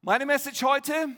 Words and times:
Meine 0.00 0.26
Message 0.26 0.62
heute, 0.62 1.16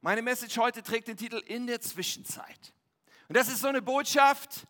meine 0.00 0.22
Message 0.22 0.56
heute 0.56 0.80
trägt 0.84 1.08
den 1.08 1.16
Titel 1.16 1.42
In 1.46 1.66
der 1.66 1.80
Zwischenzeit. 1.80 2.72
Und 3.28 3.36
das 3.36 3.48
ist 3.48 3.60
so 3.60 3.66
eine 3.66 3.82
Botschaft, 3.82 4.68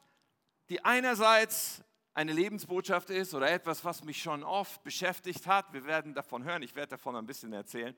die 0.71 0.83
einerseits 0.83 1.85
eine 2.15 2.33
Lebensbotschaft 2.33 3.11
ist 3.11 3.35
oder 3.35 3.51
etwas, 3.51 3.85
was 3.85 4.03
mich 4.03 4.23
schon 4.23 4.45
oft 4.45 4.83
beschäftigt 4.83 5.47
hat. 5.47 5.75
Wir 5.75 5.85
werden 5.85 6.15
davon 6.15 6.43
hören, 6.43 6.63
ich 6.63 6.75
werde 6.75 6.93
davon 6.93 7.15
ein 7.17 7.27
bisschen 7.27 7.53
erzählen. 7.53 7.95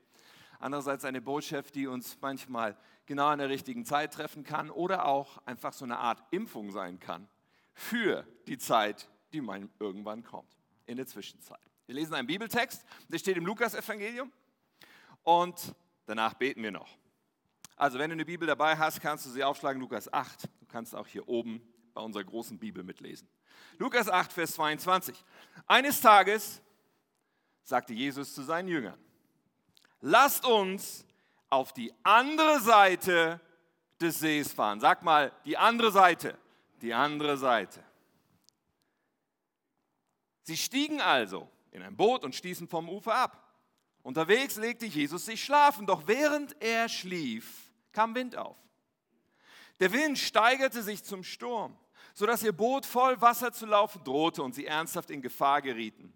Andererseits 0.59 1.05
eine 1.05 1.21
Botschaft, 1.21 1.75
die 1.75 1.87
uns 1.87 2.17
manchmal 2.19 2.75
genau 3.05 3.31
in 3.31 3.39
der 3.39 3.47
richtigen 3.47 3.85
Zeit 3.85 4.13
treffen 4.13 4.43
kann 4.43 4.69
oder 4.69 5.05
auch 5.05 5.37
einfach 5.45 5.71
so 5.71 5.85
eine 5.85 5.97
Art 5.97 6.21
Impfung 6.31 6.71
sein 6.71 6.99
kann 6.99 7.29
für 7.73 8.27
die 8.47 8.57
Zeit, 8.57 9.09
die 9.31 9.39
man 9.39 9.69
irgendwann 9.79 10.23
kommt, 10.23 10.57
in 10.85 10.97
der 10.97 11.07
Zwischenzeit. 11.07 11.68
Wir 11.89 11.95
lesen 11.95 12.13
einen 12.13 12.27
Bibeltext, 12.27 12.85
der 13.07 13.17
steht 13.17 13.35
im 13.35 13.47
Lukas-Evangelium 13.47 14.31
und 15.23 15.73
danach 16.05 16.35
beten 16.35 16.61
wir 16.61 16.69
noch. 16.69 16.87
Also, 17.75 17.97
wenn 17.97 18.11
du 18.11 18.13
eine 18.13 18.25
Bibel 18.25 18.47
dabei 18.47 18.77
hast, 18.77 19.01
kannst 19.01 19.25
du 19.25 19.31
sie 19.31 19.43
aufschlagen, 19.43 19.81
Lukas 19.81 20.13
8. 20.13 20.43
Du 20.43 20.67
kannst 20.67 20.93
auch 20.93 21.07
hier 21.07 21.27
oben 21.27 21.67
bei 21.95 22.01
unserer 22.01 22.23
großen 22.23 22.59
Bibel 22.59 22.83
mitlesen. 22.83 23.27
Lukas 23.79 24.07
8, 24.07 24.31
Vers 24.31 24.51
22. 24.51 25.15
Eines 25.65 25.99
Tages 25.99 26.61
sagte 27.63 27.95
Jesus 27.95 28.35
zu 28.35 28.43
seinen 28.43 28.67
Jüngern, 28.67 28.99
lasst 29.99 30.45
uns 30.45 31.03
auf 31.49 31.73
die 31.73 31.91
andere 32.03 32.59
Seite 32.59 33.41
des 33.99 34.19
Sees 34.19 34.53
fahren. 34.53 34.79
Sag 34.79 35.01
mal, 35.01 35.31
die 35.43 35.57
andere 35.57 35.91
Seite, 35.91 36.37
die 36.83 36.93
andere 36.93 37.35
Seite. 37.35 37.83
Sie 40.43 40.55
stiegen 40.55 41.01
also 41.01 41.49
in 41.71 41.81
ein 41.81 41.95
Boot 41.95 42.23
und 42.23 42.35
stießen 42.35 42.67
vom 42.67 42.89
Ufer 42.89 43.15
ab. 43.15 43.45
Unterwegs 44.01 44.55
legte 44.55 44.85
Jesus 44.85 45.25
sich 45.25 45.43
schlafen, 45.43 45.85
doch 45.85 46.07
während 46.07 46.59
er 46.61 46.89
schlief, 46.89 47.71
kam 47.91 48.15
Wind 48.15 48.35
auf. 48.35 48.57
Der 49.79 49.91
Wind 49.91 50.17
steigerte 50.17 50.83
sich 50.83 51.03
zum 51.03 51.23
Sturm, 51.23 51.77
sodass 52.13 52.43
ihr 52.43 52.51
Boot 52.51 52.85
voll 52.85 53.19
Wasser 53.21 53.51
zu 53.51 53.65
laufen 53.65 54.03
drohte 54.03 54.43
und 54.43 54.55
sie 54.55 54.65
ernsthaft 54.65 55.09
in 55.09 55.21
Gefahr 55.21 55.61
gerieten. 55.61 56.13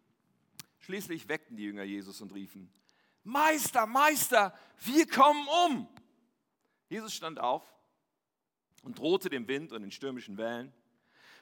Schließlich 0.80 1.28
weckten 1.30 1.56
die 1.56 1.64
Jünger 1.64 1.84
Jesus 1.84 2.22
und 2.22 2.34
riefen, 2.34 2.72
Meister, 3.24 3.86
Meister, 3.86 4.54
wir 4.80 5.08
kommen 5.08 5.48
um. 5.66 5.88
Jesus 6.90 7.14
stand 7.14 7.40
auf 7.40 7.64
und 8.84 9.00
drohte 9.00 9.30
dem 9.30 9.48
Wind 9.48 9.72
und 9.72 9.82
den 9.82 9.92
stürmischen 9.92 10.38
Wellen. 10.38 10.74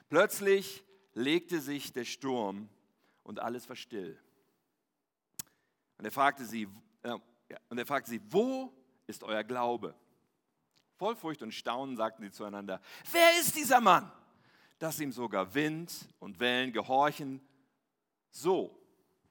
Plötzlich 0.08 0.84
legte 1.14 1.60
sich 1.60 1.92
der 1.92 2.04
Sturm 2.04 2.68
und 3.22 3.40
alles 3.40 3.68
war 3.68 3.76
still. 3.76 4.18
Und 5.98 6.04
er 6.04 6.10
fragte 6.10 6.44
sie, 6.44 6.68
äh, 7.02 7.18
und 7.68 7.78
er 7.78 7.86
fragte 7.86 8.10
sie, 8.10 8.20
wo 8.30 8.72
ist 9.06 9.22
euer 9.24 9.44
Glaube? 9.44 9.94
Voll 10.96 11.16
Furcht 11.16 11.42
und 11.42 11.52
Staunen 11.52 11.96
sagten 11.96 12.22
sie 12.22 12.30
zueinander, 12.30 12.80
wer 13.10 13.40
ist 13.40 13.56
dieser 13.56 13.80
Mann, 13.80 14.10
dass 14.78 15.00
ihm 15.00 15.12
sogar 15.12 15.54
Wind 15.54 16.08
und 16.18 16.38
Wellen 16.40 16.72
gehorchen? 16.72 17.40
So, 18.30 18.80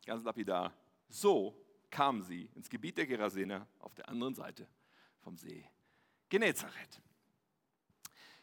ganz 0.06 0.24
lapidar, 0.24 0.74
so 1.10 1.58
kamen 1.90 2.22
sie 2.22 2.50
ins 2.56 2.70
Gebiet 2.70 2.98
der 2.98 3.08
Gerasener 3.08 3.68
auf 3.80 3.94
der 3.96 4.08
anderen 4.08 4.36
Seite 4.36 4.68
vom 5.20 5.38
See 5.38 5.70
Genezareth. 6.30 7.02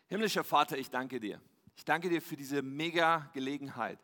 Himmlischer 0.06 0.44
Vater, 0.44 0.76
ich 0.76 0.90
danke 0.90 1.18
dir. 1.18 1.40
Ich 1.74 1.84
danke 1.84 2.08
dir 2.08 2.20
für 2.20 2.36
diese 2.36 2.60
mega 2.60 3.30
Gelegenheit, 3.32 3.98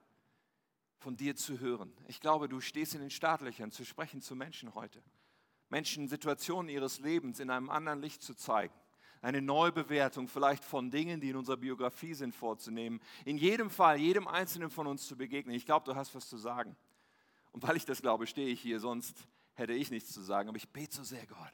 von 1.05 1.17
dir 1.19 1.37
zu 1.37 1.61
hören. 1.61 1.93
Ich 2.09 2.19
glaube, 2.19 2.49
du 2.49 2.63
stehst 2.63 2.95
in 2.95 3.03
den 3.03 3.11
Startlöchern 3.11 3.71
zu 3.71 3.85
sprechen 3.85 4.23
zu 4.23 4.35
Menschen 4.35 4.75
heute. 4.75 5.03
Menschen 5.69 6.09
Situationen 6.09 6.71
ihres 6.71 6.99
Lebens 6.99 7.41
in 7.41 7.51
einem 7.51 7.69
anderen 7.69 8.01
Licht 8.01 8.23
zu 8.23 8.35
zeigen. 8.35 8.73
Eine 9.21 9.43
Neubewertung 9.43 10.29
vielleicht 10.29 10.65
von 10.65 10.91
Dingen, 10.91 11.21
die 11.21 11.29
in 11.29 11.37
unserer 11.37 11.59
Biografie 11.59 12.15
sind, 12.15 12.35
vorzunehmen. 12.35 13.01
In 13.27 13.37
jedem 13.37 13.69
Fall, 13.69 13.99
jedem 13.99 14.27
Einzelnen 14.27 14.71
von 14.71 14.87
uns 14.87 15.07
zu 15.07 15.15
begegnen. 15.15 15.55
Ich 15.55 15.67
glaube, 15.67 15.85
du 15.85 15.95
hast 15.95 16.15
was 16.15 16.27
zu 16.27 16.39
sagen. 16.39 16.75
Und 17.53 17.63
weil 17.63 17.77
ich 17.77 17.85
das 17.85 18.01
glaube, 18.01 18.27
stehe 18.27 18.49
ich 18.49 18.63
hier, 18.63 18.81
sonst 18.81 19.29
hätte 19.53 19.75
ich 19.75 19.91
nichts 19.91 20.11
zu 20.11 20.23
sagen. 20.23 20.49
Aber 20.49 20.57
ich 20.57 20.71
bete 20.71 20.97
so 20.97 21.05
sehr, 21.05 21.27
Gott, 21.27 21.53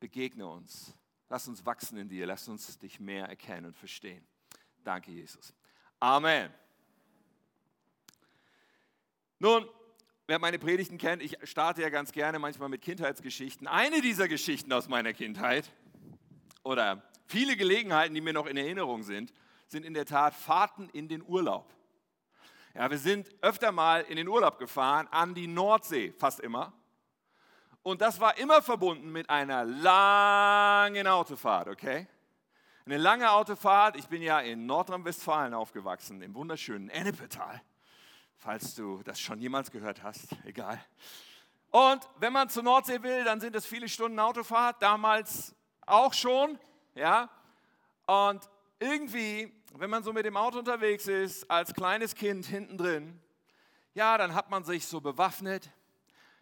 begegne 0.00 0.46
uns. 0.46 0.92
Lass 1.30 1.48
uns 1.48 1.64
wachsen 1.64 1.96
in 1.96 2.10
dir. 2.10 2.26
Lass 2.26 2.46
uns 2.46 2.78
dich 2.78 3.00
mehr 3.00 3.26
erkennen 3.26 3.66
und 3.66 3.76
verstehen. 3.76 4.26
Danke, 4.84 5.12
Jesus. 5.12 5.54
Amen. 5.98 6.52
Nun, 9.38 9.68
wer 10.26 10.38
meine 10.38 10.58
Predigten 10.58 10.96
kennt, 10.96 11.22
ich 11.22 11.36
starte 11.42 11.82
ja 11.82 11.90
ganz 11.90 12.12
gerne 12.12 12.38
manchmal 12.38 12.70
mit 12.70 12.80
Kindheitsgeschichten. 12.80 13.66
Eine 13.66 14.00
dieser 14.00 14.28
Geschichten 14.28 14.72
aus 14.72 14.88
meiner 14.88 15.12
Kindheit 15.12 15.70
oder 16.62 17.02
viele 17.26 17.56
Gelegenheiten, 17.56 18.14
die 18.14 18.22
mir 18.22 18.32
noch 18.32 18.46
in 18.46 18.56
Erinnerung 18.56 19.02
sind, 19.02 19.34
sind 19.66 19.84
in 19.84 19.92
der 19.92 20.06
Tat 20.06 20.34
Fahrten 20.34 20.88
in 20.88 21.08
den 21.08 21.22
Urlaub. 21.22 21.70
Ja, 22.74 22.90
wir 22.90 22.98
sind 22.98 23.28
öfter 23.42 23.72
mal 23.72 24.02
in 24.02 24.16
den 24.16 24.28
Urlaub 24.28 24.58
gefahren, 24.58 25.06
an 25.10 25.34
die 25.34 25.46
Nordsee, 25.46 26.14
fast 26.18 26.40
immer. 26.40 26.72
Und 27.82 28.00
das 28.00 28.18
war 28.18 28.38
immer 28.38 28.62
verbunden 28.62 29.12
mit 29.12 29.28
einer 29.28 29.64
langen 29.64 31.06
Autofahrt, 31.06 31.68
okay? 31.68 32.06
Eine 32.86 32.96
lange 32.96 33.30
Autofahrt. 33.30 33.96
Ich 33.96 34.08
bin 34.08 34.22
ja 34.22 34.40
in 34.40 34.64
Nordrhein-Westfalen 34.64 35.52
aufgewachsen, 35.52 36.22
im 36.22 36.34
wunderschönen 36.34 36.88
Ennepetal 36.88 37.60
falls 38.38 38.74
du 38.74 39.02
das 39.02 39.20
schon 39.20 39.40
jemals 39.40 39.70
gehört 39.70 40.02
hast, 40.02 40.28
egal. 40.44 40.82
Und 41.70 42.08
wenn 42.18 42.32
man 42.32 42.48
zur 42.48 42.62
Nordsee 42.62 43.02
will, 43.02 43.24
dann 43.24 43.40
sind 43.40 43.56
es 43.56 43.66
viele 43.66 43.88
Stunden 43.88 44.18
Autofahrt, 44.18 44.80
damals 44.80 45.54
auch 45.86 46.14
schon, 46.14 46.58
ja. 46.94 47.28
Und 48.06 48.48
irgendwie, 48.78 49.52
wenn 49.74 49.90
man 49.90 50.02
so 50.02 50.12
mit 50.12 50.24
dem 50.24 50.36
Auto 50.36 50.58
unterwegs 50.58 51.06
ist, 51.06 51.50
als 51.50 51.74
kleines 51.74 52.14
Kind 52.14 52.46
hinten 52.46 52.78
drin, 52.78 53.20
ja, 53.94 54.18
dann 54.18 54.34
hat 54.34 54.50
man 54.50 54.64
sich 54.64 54.86
so 54.86 55.00
bewaffnet 55.00 55.70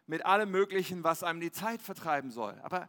mit 0.07 0.27
allem 0.27 0.51
Möglichen, 0.51 1.05
was 1.05 1.23
einem 1.23 1.41
die 1.41 1.53
Zeit 1.53 1.81
vertreiben 1.81 2.31
soll. 2.31 2.59
Aber 2.63 2.89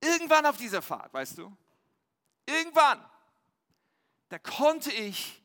irgendwann 0.00 0.46
auf 0.46 0.56
dieser 0.56 0.82
Fahrt, 0.82 1.12
weißt 1.12 1.38
du, 1.38 1.54
irgendwann, 2.46 3.04
da 4.28 4.38
konnte 4.38 4.90
ich 4.92 5.41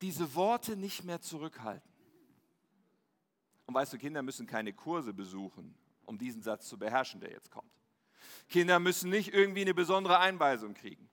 diese 0.00 0.34
Worte 0.34 0.76
nicht 0.76 1.04
mehr 1.04 1.20
zurückhalten. 1.20 1.90
Und 3.66 3.74
weißt 3.74 3.92
du, 3.92 3.98
Kinder 3.98 4.22
müssen 4.22 4.46
keine 4.46 4.72
Kurse 4.72 5.12
besuchen, 5.12 5.74
um 6.04 6.18
diesen 6.18 6.42
Satz 6.42 6.68
zu 6.68 6.78
beherrschen, 6.78 7.20
der 7.20 7.30
jetzt 7.30 7.50
kommt. 7.50 7.70
Kinder 8.48 8.80
müssen 8.80 9.10
nicht 9.10 9.32
irgendwie 9.32 9.60
eine 9.60 9.74
besondere 9.74 10.18
Einweisung 10.18 10.74
kriegen. 10.74 11.08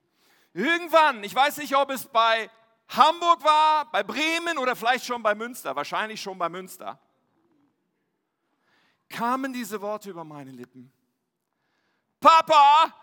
Irgendwann, 0.53 1.23
ich 1.23 1.35
weiß 1.35 1.57
nicht, 1.57 1.75
ob 1.75 1.91
es 1.91 2.05
bei 2.05 2.49
Hamburg 2.89 3.43
war, 3.43 3.91
bei 3.91 4.01
Bremen 4.01 4.57
oder 4.57 4.75
vielleicht 4.75 5.05
schon 5.05 5.21
bei 5.21 5.35
Münster, 5.35 5.75
wahrscheinlich 5.75 6.21
schon 6.21 6.37
bei 6.37 6.49
Münster, 6.49 6.99
kamen 9.09 9.53
diese 9.53 9.79
Worte 9.81 10.09
über 10.09 10.23
meine 10.23 10.51
Lippen. 10.51 10.91
Papa, 12.19 12.93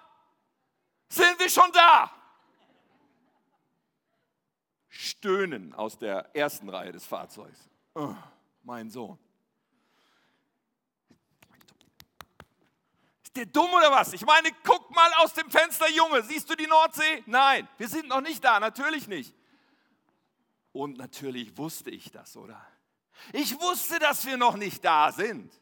sind 1.09 1.39
wir 1.39 1.49
schon 1.49 1.71
da? 1.73 2.11
Stöhnen 4.97 5.75
aus 5.75 5.99
der 5.99 6.35
ersten 6.37 6.69
Reihe 6.69 6.93
des 6.93 7.05
Fahrzeugs. 7.05 7.59
Oh, 7.95 8.15
mein 8.63 8.91
Sohn. 8.91 9.19
Ist 13.25 13.37
der 13.37 13.47
dumm 13.47 13.73
oder 13.73 13.91
was? 13.91 14.13
Ich 14.13 14.25
meine, 14.25 14.51
guck 14.63 14.95
mal 14.95 15.11
aus 15.15 15.35
dem 15.35 15.51
Fenster, 15.51 15.91
Junge. 15.91 16.23
Siehst 16.23 16.49
du 16.49 16.55
die 16.55 16.69
Nordsee? 16.69 17.25
Nein, 17.27 17.69
wir 17.77 17.89
sind 17.89 18.07
noch 18.07 18.21
nicht 18.21 18.45
da, 18.45 18.61
natürlich 18.61 19.09
nicht. 19.09 19.35
Und 20.73 20.97
natürlich 20.97 21.57
wusste 21.59 21.91
ich 21.91 22.13
das, 22.13 22.37
oder? 22.37 22.65
Ich 23.33 23.61
wusste, 23.61 23.99
dass 23.99 24.25
wir 24.27 24.37
noch 24.37 24.57
nicht 24.57 24.85
da 24.85 25.11
sind. 25.11 25.53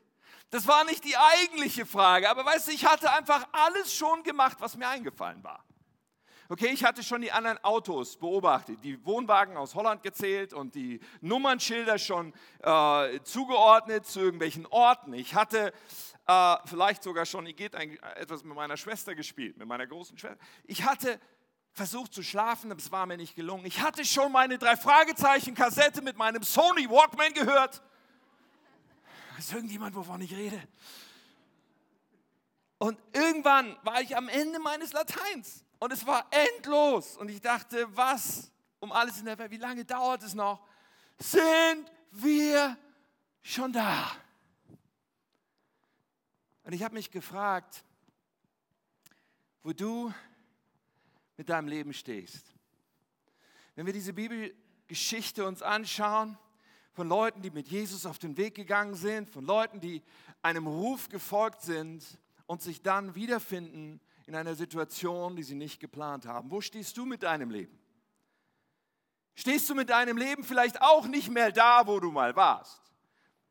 Das 0.51 0.67
war 0.67 0.85
nicht 0.85 1.05
die 1.05 1.17
eigentliche 1.17 1.87
Frage, 1.87 2.29
aber 2.29 2.45
weißt 2.45 2.69
du, 2.69 2.73
ich 2.73 2.85
hatte 2.85 3.11
einfach 3.11 3.49
alles 3.53 3.95
schon 3.95 4.23
gemacht, 4.23 4.59
was 4.61 4.77
mir 4.77 4.89
eingefallen 4.89 5.43
war. 5.43 5.65
Okay, 6.53 6.69
ich 6.69 6.85
hatte 6.85 7.03
schon 7.03 7.23
die 7.23 7.33
anderen 7.33 7.57
Autos 7.65 8.19
beobachtet, 8.19 8.85
die 8.85 9.03
Wohnwagen 9.07 9.57
aus 9.57 9.75
Holland 9.75 10.03
gezählt 10.03 10.53
und 10.53 10.75
die 10.75 11.01
Nummernschilder 11.23 11.99
schon 11.99 12.35
äh, 12.59 13.21
zugeordnet 13.23 14.05
zu 14.05 14.21
irgendwelchen 14.21 14.67
Orten. 14.67 15.15
Ich 15.15 15.35
hatte 15.35 15.73
äh, 16.27 16.57
vielleicht 16.67 17.05
sogar 17.05 17.25
schon, 17.25 17.47
ich 17.47 17.57
geht 17.57 17.73
etwas 17.73 18.45
mit 18.45 18.55
meiner 18.55 18.77
Schwester 18.77 19.15
gespielt, 19.15 19.57
mit 19.57 19.67
meiner 19.67 19.87
großen 19.87 20.19
Schwester. 20.19 20.37
Ich 20.65 20.85
hatte 20.85 21.19
versucht 21.73 22.13
zu 22.13 22.23
schlafen, 22.23 22.71
aber 22.71 22.81
es 22.81 22.93
war 22.93 23.07
mir 23.07 23.17
nicht 23.17 23.35
gelungen. 23.35 23.65
Ich 23.65 23.81
hatte 23.81 24.05
schon 24.05 24.31
meine 24.31 24.59
drei 24.59 24.77
Fragezeichen 24.77 25.55
Kassette 25.55 26.03
mit 26.03 26.19
meinem 26.19 26.43
Sony 26.43 26.87
Walkman 26.87 27.33
gehört. 27.33 27.83
Ist 29.39 29.55
irgendjemand, 29.55 29.97
wovon 29.97 30.21
ich 30.21 30.37
rede? 30.37 30.63
Und 32.77 32.99
irgendwann 33.15 33.75
war 33.85 34.03
ich 34.03 34.15
am 34.19 34.29
Ende 34.29 34.59
meines 34.59 34.93
Lateins. 34.93 35.65
Und 35.83 35.93
es 35.93 36.07
war 36.07 36.29
endlos. 36.31 37.17
Und 37.17 37.29
ich 37.29 37.41
dachte, 37.41 37.89
was 37.97 38.53
um 38.79 38.93
alles 38.93 39.19
in 39.19 39.25
der 39.25 39.37
Welt, 39.37 39.51
wie 39.51 39.57
lange 39.57 39.85
dauert 39.85 40.23
es 40.23 40.33
noch? 40.33 40.65
Sind 41.19 41.91
wir 42.13 42.79
schon 43.43 43.73
da? 43.73 44.13
Und 46.63 46.73
ich 46.73 46.85
habe 46.85 46.95
mich 46.95 47.11
gefragt, 47.11 47.83
wo 49.65 49.73
du 49.73 50.15
mit 51.37 51.49
deinem 51.49 51.67
Leben 51.67 51.93
stehst. 51.93 52.55
Wenn 53.75 53.85
wir 53.85 53.93
diese 53.93 54.13
Bibelgeschichte 54.13 55.45
uns 55.45 55.63
anschauen, 55.63 56.39
von 56.93 57.09
Leuten, 57.09 57.43
die 57.43 57.51
mit 57.51 57.67
Jesus 57.67 58.07
auf 58.07 58.21
den 58.21 58.37
Weg 58.37 58.55
gegangen 58.55 58.95
sind, 58.95 59.29
von 59.29 59.45
Leuten, 59.45 59.81
die 59.81 60.01
einem 60.43 60.69
Ruf 60.69 61.09
gefolgt 61.09 61.63
sind 61.63 62.05
und 62.47 62.63
sich 62.63 62.83
dann 62.83 63.17
wiederfinden 63.17 64.01
in 64.27 64.35
einer 64.35 64.55
Situation, 64.55 65.37
die 65.37 65.43
sie 65.43 65.55
nicht 65.55 65.81
geplant 65.81 66.27
haben. 66.27 66.51
Wo 66.51 66.61
stehst 66.61 66.97
du 66.97 67.05
mit 67.05 67.23
deinem 67.23 67.51
Leben? 67.51 67.79
Stehst 69.35 69.69
du 69.71 69.75
mit 69.75 69.91
deinem 69.91 70.17
Leben 70.17 70.45
vielleicht 70.45 70.83
auch 70.83 71.07
nicht 71.07 71.31
mehr 71.31 71.53
da, 71.53 71.87
wo 71.87 72.01
du 72.01 72.11
mal 72.11 72.37
warst? 72.37 72.81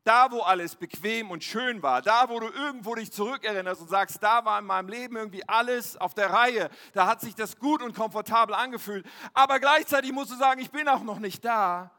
Da, 0.04 0.32
wo 0.32 0.40
alles 0.40 0.74
bequem 0.74 1.30
und 1.30 1.44
schön 1.44 1.80
war, 1.82 2.02
da, 2.02 2.28
wo 2.28 2.40
du 2.40 2.48
irgendwo 2.48 2.94
dich 2.96 3.12
zurückerinnerst 3.12 3.82
und 3.82 3.88
sagst, 3.88 4.20
da 4.20 4.44
war 4.44 4.58
in 4.58 4.64
meinem 4.64 4.88
Leben 4.88 5.16
irgendwie 5.16 5.48
alles 5.48 5.96
auf 5.96 6.12
der 6.12 6.30
Reihe, 6.30 6.70
da 6.92 7.06
hat 7.06 7.20
sich 7.20 7.36
das 7.36 7.56
gut 7.56 7.82
und 7.82 7.94
komfortabel 7.94 8.52
angefühlt. 8.52 9.06
Aber 9.32 9.60
gleichzeitig 9.60 10.10
musst 10.10 10.32
du 10.32 10.36
sagen, 10.36 10.60
ich 10.60 10.72
bin 10.72 10.88
auch 10.88 11.04
noch 11.04 11.20
nicht 11.20 11.44
da, 11.44 11.92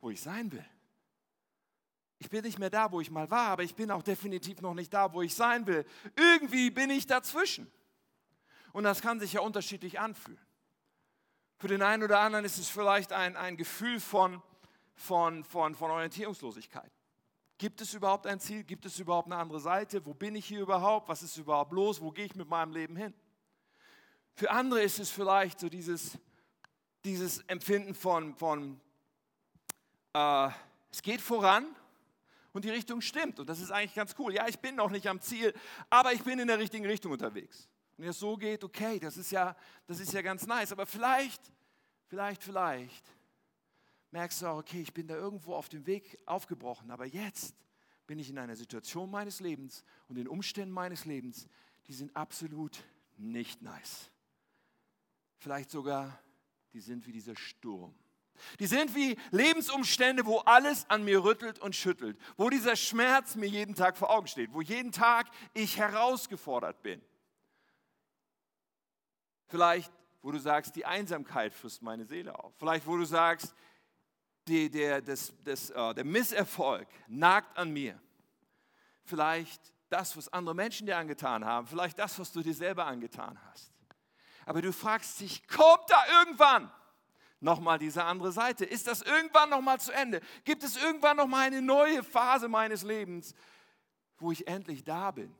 wo 0.00 0.10
ich 0.10 0.20
sein 0.20 0.52
will. 0.52 0.64
Ich 2.18 2.28
bin 2.28 2.44
nicht 2.44 2.58
mehr 2.58 2.70
da, 2.70 2.92
wo 2.92 3.00
ich 3.00 3.10
mal 3.10 3.30
war, 3.30 3.48
aber 3.48 3.62
ich 3.62 3.74
bin 3.74 3.90
auch 3.90 4.02
definitiv 4.02 4.60
noch 4.60 4.74
nicht 4.74 4.92
da, 4.92 5.12
wo 5.12 5.22
ich 5.22 5.34
sein 5.34 5.66
will. 5.66 5.86
Irgendwie 6.16 6.70
bin 6.70 6.90
ich 6.90 7.06
dazwischen. 7.06 7.70
Und 8.72 8.84
das 8.84 9.02
kann 9.02 9.20
sich 9.20 9.34
ja 9.34 9.40
unterschiedlich 9.40 10.00
anfühlen. 10.00 10.40
Für 11.58 11.68
den 11.68 11.82
einen 11.82 12.02
oder 12.02 12.20
anderen 12.20 12.44
ist 12.44 12.58
es 12.58 12.68
vielleicht 12.68 13.12
ein, 13.12 13.36
ein 13.36 13.56
Gefühl 13.56 14.00
von, 14.00 14.42
von, 14.94 15.44
von, 15.44 15.74
von 15.74 15.90
Orientierungslosigkeit. 15.90 16.90
Gibt 17.58 17.80
es 17.80 17.94
überhaupt 17.94 18.26
ein 18.26 18.40
Ziel? 18.40 18.64
Gibt 18.64 18.84
es 18.86 18.98
überhaupt 18.98 19.26
eine 19.26 19.36
andere 19.36 19.60
Seite? 19.60 20.04
Wo 20.04 20.14
bin 20.14 20.34
ich 20.34 20.46
hier 20.46 20.60
überhaupt? 20.60 21.08
Was 21.08 21.22
ist 21.22 21.36
überhaupt 21.36 21.72
los? 21.72 22.00
Wo 22.00 22.10
gehe 22.10 22.24
ich 22.24 22.34
mit 22.34 22.48
meinem 22.48 22.72
Leben 22.72 22.96
hin? 22.96 23.14
Für 24.34 24.50
andere 24.50 24.82
ist 24.82 24.98
es 24.98 25.10
vielleicht 25.10 25.60
so 25.60 25.68
dieses, 25.68 26.18
dieses 27.04 27.38
Empfinden 27.42 27.94
von, 27.94 28.34
von 28.34 28.80
äh, 30.14 30.48
es 30.90 31.02
geht 31.02 31.20
voran 31.20 31.66
und 32.52 32.64
die 32.64 32.70
Richtung 32.70 33.00
stimmt. 33.00 33.38
Und 33.38 33.48
das 33.48 33.60
ist 33.60 33.70
eigentlich 33.70 33.94
ganz 33.94 34.14
cool. 34.18 34.34
Ja, 34.34 34.48
ich 34.48 34.58
bin 34.58 34.74
noch 34.74 34.90
nicht 34.90 35.06
am 35.08 35.20
Ziel, 35.20 35.54
aber 35.90 36.12
ich 36.12 36.22
bin 36.22 36.38
in 36.38 36.48
der 36.48 36.58
richtigen 36.58 36.86
Richtung 36.86 37.12
unterwegs. 37.12 37.68
Wenn 37.96 38.08
es 38.08 38.18
so 38.18 38.36
geht, 38.36 38.64
okay, 38.64 38.98
das 38.98 39.16
ist 39.16 39.30
ja, 39.30 39.56
das 39.86 40.00
ist 40.00 40.12
ja 40.12 40.22
ganz 40.22 40.46
nice. 40.46 40.72
Aber 40.72 40.86
vielleicht, 40.86 41.40
vielleicht, 42.06 42.42
vielleicht 42.42 43.04
merkst 44.10 44.42
du 44.42 44.46
auch, 44.46 44.58
okay, 44.58 44.80
ich 44.80 44.92
bin 44.92 45.06
da 45.06 45.14
irgendwo 45.14 45.54
auf 45.54 45.68
dem 45.68 45.86
Weg 45.86 46.18
aufgebrochen, 46.26 46.90
aber 46.90 47.06
jetzt 47.06 47.54
bin 48.06 48.18
ich 48.18 48.28
in 48.30 48.38
einer 48.38 48.56
Situation 48.56 49.10
meines 49.10 49.40
Lebens 49.40 49.84
und 50.08 50.18
in 50.18 50.28
Umständen 50.28 50.72
meines 50.72 51.04
Lebens, 51.04 51.48
die 51.86 51.94
sind 51.94 52.14
absolut 52.14 52.84
nicht 53.16 53.62
nice. 53.62 54.10
Vielleicht 55.38 55.70
sogar, 55.70 56.18
die 56.72 56.80
sind 56.80 57.06
wie 57.06 57.12
dieser 57.12 57.36
Sturm. 57.36 57.94
Die 58.58 58.66
sind 58.66 58.94
wie 58.94 59.16
Lebensumstände, 59.30 60.24
wo 60.26 60.38
alles 60.38 60.88
an 60.88 61.04
mir 61.04 61.22
rüttelt 61.22 61.58
und 61.58 61.76
schüttelt, 61.76 62.18
wo 62.36 62.50
dieser 62.50 62.76
Schmerz 62.76 63.36
mir 63.36 63.48
jeden 63.48 63.74
Tag 63.74 63.96
vor 63.96 64.10
Augen 64.10 64.26
steht, 64.26 64.52
wo 64.52 64.60
jeden 64.60 64.92
Tag 64.92 65.28
ich 65.54 65.76
herausgefordert 65.76 66.82
bin. 66.82 67.00
Vielleicht, 69.52 69.92
wo 70.22 70.30
du 70.32 70.38
sagst, 70.38 70.74
die 70.76 70.86
Einsamkeit 70.86 71.52
frisst 71.52 71.82
meine 71.82 72.06
Seele 72.06 72.38
auf. 72.42 72.54
Vielleicht, 72.56 72.86
wo 72.86 72.96
du 72.96 73.04
sagst, 73.04 73.54
die, 74.48 74.70
der, 74.70 75.02
das, 75.02 75.30
das, 75.44 75.70
uh, 75.72 75.92
der 75.92 76.06
Misserfolg 76.06 76.88
nagt 77.06 77.54
an 77.58 77.70
mir. 77.70 78.00
Vielleicht 79.04 79.60
das, 79.90 80.16
was 80.16 80.32
andere 80.32 80.54
Menschen 80.54 80.86
dir 80.86 80.96
angetan 80.96 81.44
haben. 81.44 81.66
Vielleicht 81.66 81.98
das, 81.98 82.18
was 82.18 82.32
du 82.32 82.40
dir 82.40 82.54
selber 82.54 82.86
angetan 82.86 83.38
hast. 83.50 83.74
Aber 84.46 84.62
du 84.62 84.72
fragst 84.72 85.20
dich, 85.20 85.46
kommt 85.46 85.84
da 85.88 86.02
irgendwann 86.20 86.72
nochmal 87.40 87.78
diese 87.78 88.04
andere 88.04 88.32
Seite? 88.32 88.64
Ist 88.64 88.86
das 88.86 89.02
irgendwann 89.02 89.50
nochmal 89.50 89.80
zu 89.80 89.92
Ende? 89.92 90.22
Gibt 90.44 90.62
es 90.62 90.82
irgendwann 90.82 91.18
nochmal 91.18 91.48
eine 91.48 91.60
neue 91.60 92.02
Phase 92.02 92.48
meines 92.48 92.84
Lebens, 92.84 93.34
wo 94.16 94.32
ich 94.32 94.48
endlich 94.48 94.82
da 94.82 95.10
bin? 95.10 95.36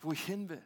Wo 0.00 0.10
ich 0.10 0.24
hin 0.24 0.48
will? 0.48 0.64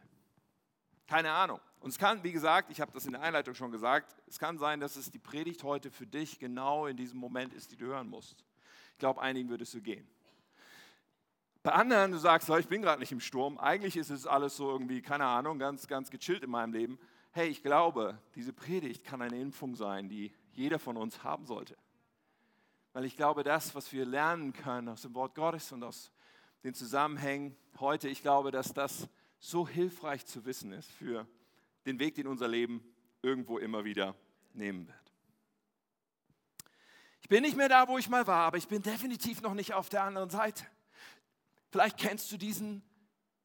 Keine 1.06 1.30
Ahnung. 1.30 1.60
Und 1.86 1.90
es 1.90 1.98
kann, 1.98 2.24
wie 2.24 2.32
gesagt, 2.32 2.72
ich 2.72 2.80
habe 2.80 2.90
das 2.90 3.06
in 3.06 3.12
der 3.12 3.22
Einleitung 3.22 3.54
schon 3.54 3.70
gesagt, 3.70 4.12
es 4.26 4.40
kann 4.40 4.58
sein, 4.58 4.80
dass 4.80 4.96
es 4.96 5.12
die 5.12 5.20
Predigt 5.20 5.62
heute 5.62 5.92
für 5.92 6.04
dich 6.04 6.40
genau 6.40 6.88
in 6.88 6.96
diesem 6.96 7.20
Moment 7.20 7.54
ist, 7.54 7.70
die 7.70 7.76
du 7.76 7.86
hören 7.86 8.08
musst. 8.08 8.44
Ich 8.94 8.98
glaube, 8.98 9.22
einigen 9.22 9.48
würde 9.50 9.62
es 9.62 9.70
so 9.70 9.80
gehen. 9.80 10.04
Bei 11.62 11.70
anderen, 11.70 12.10
du 12.10 12.18
sagst, 12.18 12.48
ich 12.48 12.66
bin 12.66 12.82
gerade 12.82 12.98
nicht 12.98 13.12
im 13.12 13.20
Sturm, 13.20 13.56
eigentlich 13.56 13.96
ist 13.96 14.10
es 14.10 14.26
alles 14.26 14.56
so 14.56 14.68
irgendwie, 14.68 15.00
keine 15.00 15.26
Ahnung, 15.26 15.60
ganz, 15.60 15.86
ganz 15.86 16.10
gechillt 16.10 16.42
in 16.42 16.50
meinem 16.50 16.72
Leben. 16.72 16.98
Hey, 17.30 17.46
ich 17.46 17.62
glaube, 17.62 18.18
diese 18.34 18.52
Predigt 18.52 19.04
kann 19.04 19.22
eine 19.22 19.40
Impfung 19.40 19.76
sein, 19.76 20.08
die 20.08 20.32
jeder 20.54 20.80
von 20.80 20.96
uns 20.96 21.22
haben 21.22 21.46
sollte. 21.46 21.76
Weil 22.94 23.04
ich 23.04 23.16
glaube, 23.16 23.44
das, 23.44 23.76
was 23.76 23.92
wir 23.92 24.06
lernen 24.06 24.52
können 24.52 24.88
aus 24.88 25.02
dem 25.02 25.14
Wort 25.14 25.36
Gottes 25.36 25.70
und 25.70 25.84
aus 25.84 26.10
den 26.64 26.74
Zusammenhängen 26.74 27.56
heute, 27.78 28.08
ich 28.08 28.22
glaube, 28.22 28.50
dass 28.50 28.74
das 28.74 29.08
so 29.38 29.68
hilfreich 29.68 30.26
zu 30.26 30.44
wissen 30.46 30.72
ist 30.72 30.90
für 30.90 31.28
den 31.86 31.98
Weg, 31.98 32.16
den 32.16 32.26
unser 32.26 32.48
Leben 32.48 32.82
irgendwo 33.22 33.58
immer 33.58 33.84
wieder 33.84 34.14
nehmen 34.52 34.86
wird. 34.86 35.12
Ich 37.20 37.28
bin 37.28 37.42
nicht 37.42 37.56
mehr 37.56 37.68
da, 37.68 37.88
wo 37.88 37.98
ich 37.98 38.08
mal 38.08 38.26
war, 38.26 38.46
aber 38.46 38.56
ich 38.56 38.68
bin 38.68 38.82
definitiv 38.82 39.42
noch 39.42 39.54
nicht 39.54 39.74
auf 39.74 39.88
der 39.88 40.04
anderen 40.04 40.30
Seite. 40.30 40.64
Vielleicht 41.70 41.98
kennst 41.98 42.30
du 42.30 42.36
diesen 42.36 42.82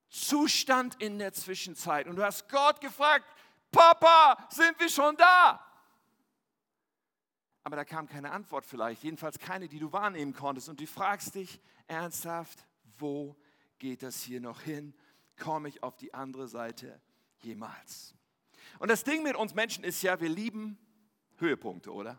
Zustand 0.10 1.02
in 1.02 1.18
der 1.18 1.34
Zwischenzeit 1.34 2.08
und 2.08 2.16
du 2.16 2.24
hast 2.24 2.50
Gott 2.50 2.82
gefragt, 2.82 3.26
Papa, 3.72 4.48
sind 4.52 4.80
wir 4.80 4.90
schon 4.90 5.16
da? 5.16 5.66
Aber 7.64 7.76
da 7.76 7.86
kam 7.86 8.08
keine 8.08 8.32
Antwort 8.32 8.66
vielleicht, 8.66 9.04
jedenfalls 9.04 9.40
keine, 9.40 9.68
die 9.68 9.80
du 9.80 9.92
wahrnehmen 9.92 10.34
konntest. 10.34 10.68
Und 10.68 10.80
du 10.80 10.88
fragst 10.88 11.36
dich 11.36 11.62
ernsthaft, 11.88 12.66
wo 12.98 13.36
geht 13.80 14.04
das 14.04 14.22
hier 14.22 14.42
noch 14.42 14.62
hin? 14.62 14.94
Komme 15.38 15.70
ich 15.70 15.82
auf 15.84 15.96
die 15.96 16.14
andere 16.14 16.48
Seite 16.48 17.02
jemals? 17.42 18.16
Und 18.82 18.90
das 18.90 19.04
Ding 19.04 19.22
mit 19.22 19.36
uns 19.36 19.54
Menschen 19.54 19.84
ist 19.84 20.02
ja, 20.02 20.20
wir 20.20 20.28
lieben 20.28 20.76
Höhepunkte, 21.38 21.94
oder? 21.94 22.18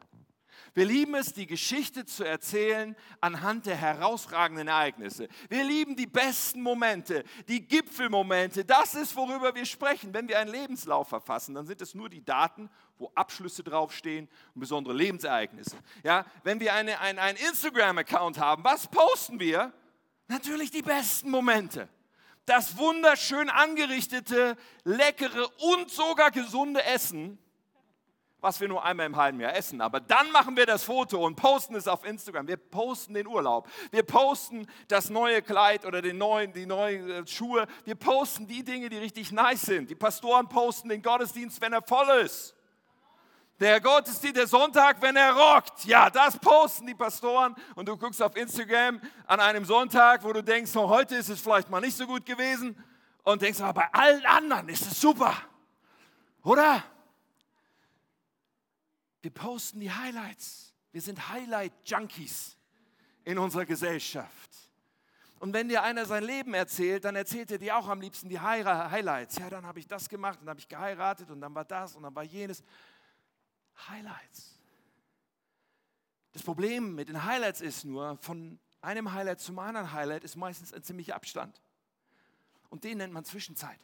Wir 0.74 0.84
lieben 0.84 1.16
es, 1.16 1.32
die 1.32 1.48
Geschichte 1.48 2.06
zu 2.06 2.22
erzählen 2.22 2.94
anhand 3.20 3.66
der 3.66 3.74
herausragenden 3.74 4.68
Ereignisse. 4.68 5.26
Wir 5.48 5.64
lieben 5.64 5.96
die 5.96 6.06
besten 6.06 6.62
Momente, 6.62 7.24
die 7.48 7.66
Gipfelmomente. 7.66 8.64
Das 8.64 8.94
ist, 8.94 9.16
worüber 9.16 9.56
wir 9.56 9.66
sprechen. 9.66 10.14
Wenn 10.14 10.28
wir 10.28 10.38
einen 10.38 10.52
Lebenslauf 10.52 11.08
verfassen, 11.08 11.56
dann 11.56 11.66
sind 11.66 11.82
es 11.82 11.96
nur 11.96 12.08
die 12.08 12.24
Daten, 12.24 12.70
wo 12.96 13.10
Abschlüsse 13.16 13.64
draufstehen 13.64 14.28
und 14.54 14.60
besondere 14.60 14.94
Lebensereignisse. 14.94 15.76
Ja, 16.04 16.24
wenn 16.44 16.60
wir 16.60 16.74
eine, 16.74 17.00
ein, 17.00 17.18
einen 17.18 17.38
Instagram-Account 17.38 18.38
haben, 18.38 18.62
was 18.62 18.86
posten 18.86 19.40
wir? 19.40 19.72
Natürlich 20.28 20.70
die 20.70 20.82
besten 20.82 21.28
Momente 21.28 21.88
das 22.46 22.76
wunderschön 22.76 23.48
angerichtete, 23.48 24.56
leckere 24.84 25.48
und 25.58 25.90
sogar 25.90 26.30
gesunde 26.30 26.82
Essen, 26.84 27.38
was 28.40 28.60
wir 28.60 28.66
nur 28.66 28.84
einmal 28.84 29.06
im 29.06 29.16
halben 29.16 29.38
Jahr 29.38 29.54
essen. 29.54 29.80
Aber 29.80 30.00
dann 30.00 30.30
machen 30.32 30.56
wir 30.56 30.66
das 30.66 30.82
Foto 30.82 31.24
und 31.24 31.36
posten 31.36 31.76
es 31.76 31.86
auf 31.86 32.04
Instagram. 32.04 32.48
Wir 32.48 32.56
posten 32.56 33.14
den 33.14 33.28
Urlaub. 33.28 33.68
Wir 33.92 34.02
posten 34.02 34.66
das 34.88 35.10
neue 35.10 35.42
Kleid 35.42 35.86
oder 35.86 36.02
den 36.02 36.18
neuen, 36.18 36.52
die 36.52 36.66
neuen 36.66 37.08
äh, 37.08 37.26
Schuhe. 37.26 37.66
Wir 37.84 37.94
posten 37.94 38.48
die 38.48 38.64
Dinge, 38.64 38.88
die 38.88 38.98
richtig 38.98 39.30
nice 39.30 39.62
sind. 39.62 39.90
Die 39.90 39.94
Pastoren 39.94 40.48
posten 40.48 40.88
den 40.88 41.02
Gottesdienst, 41.02 41.60
wenn 41.60 41.72
er 41.72 41.82
voll 41.82 42.08
ist. 42.20 42.56
Der 43.62 43.80
Gottesdienst, 43.80 44.36
der 44.36 44.48
Sonntag, 44.48 45.00
wenn 45.00 45.14
er 45.14 45.32
rockt. 45.36 45.84
Ja, 45.84 46.10
das 46.10 46.36
posten 46.36 46.84
die 46.84 46.96
Pastoren. 46.96 47.54
Und 47.76 47.86
du 47.86 47.96
guckst 47.96 48.20
auf 48.20 48.34
Instagram 48.34 49.00
an 49.24 49.38
einem 49.38 49.64
Sonntag, 49.64 50.24
wo 50.24 50.32
du 50.32 50.42
denkst, 50.42 50.74
oh, 50.74 50.88
heute 50.88 51.14
ist 51.14 51.28
es 51.28 51.40
vielleicht 51.40 51.70
mal 51.70 51.80
nicht 51.80 51.96
so 51.96 52.04
gut 52.04 52.26
gewesen. 52.26 52.76
Und 53.22 53.40
denkst, 53.40 53.60
aber 53.60 53.82
bei 53.82 53.88
allen 53.92 54.26
anderen 54.26 54.68
ist 54.68 54.82
es 54.82 55.00
super. 55.00 55.36
Oder? 56.42 56.82
Wir 59.20 59.30
posten 59.30 59.78
die 59.78 59.92
Highlights. 59.92 60.74
Wir 60.90 61.00
sind 61.00 61.28
Highlight-Junkies 61.28 62.56
in 63.22 63.38
unserer 63.38 63.64
Gesellschaft. 63.64 64.50
Und 65.38 65.52
wenn 65.52 65.68
dir 65.68 65.84
einer 65.84 66.04
sein 66.04 66.24
Leben 66.24 66.54
erzählt, 66.54 67.04
dann 67.04 67.14
erzählt 67.14 67.52
er 67.52 67.58
dir 67.58 67.76
auch 67.76 67.86
am 67.86 68.00
liebsten 68.00 68.28
die 68.28 68.40
Highlights. 68.40 69.38
Ja, 69.38 69.48
dann 69.48 69.64
habe 69.66 69.78
ich 69.78 69.86
das 69.86 70.08
gemacht 70.08 70.40
und 70.42 70.48
habe 70.48 70.58
ich 70.58 70.66
geheiratet 70.66 71.30
und 71.30 71.40
dann 71.40 71.54
war 71.54 71.64
das 71.64 71.94
und 71.94 72.02
dann 72.02 72.14
war 72.14 72.24
jenes. 72.24 72.64
Highlights. 73.88 74.58
Das 76.32 76.42
Problem 76.42 76.94
mit 76.94 77.08
den 77.08 77.24
Highlights 77.24 77.60
ist 77.60 77.84
nur, 77.84 78.16
von 78.18 78.58
einem 78.80 79.12
Highlight 79.12 79.40
zum 79.40 79.58
anderen 79.58 79.92
Highlight 79.92 80.24
ist 80.24 80.36
meistens 80.36 80.72
ein 80.72 80.82
ziemlicher 80.82 81.14
Abstand. 81.14 81.60
Und 82.70 82.84
den 82.84 82.98
nennt 82.98 83.12
man 83.12 83.24
Zwischenzeit. 83.24 83.78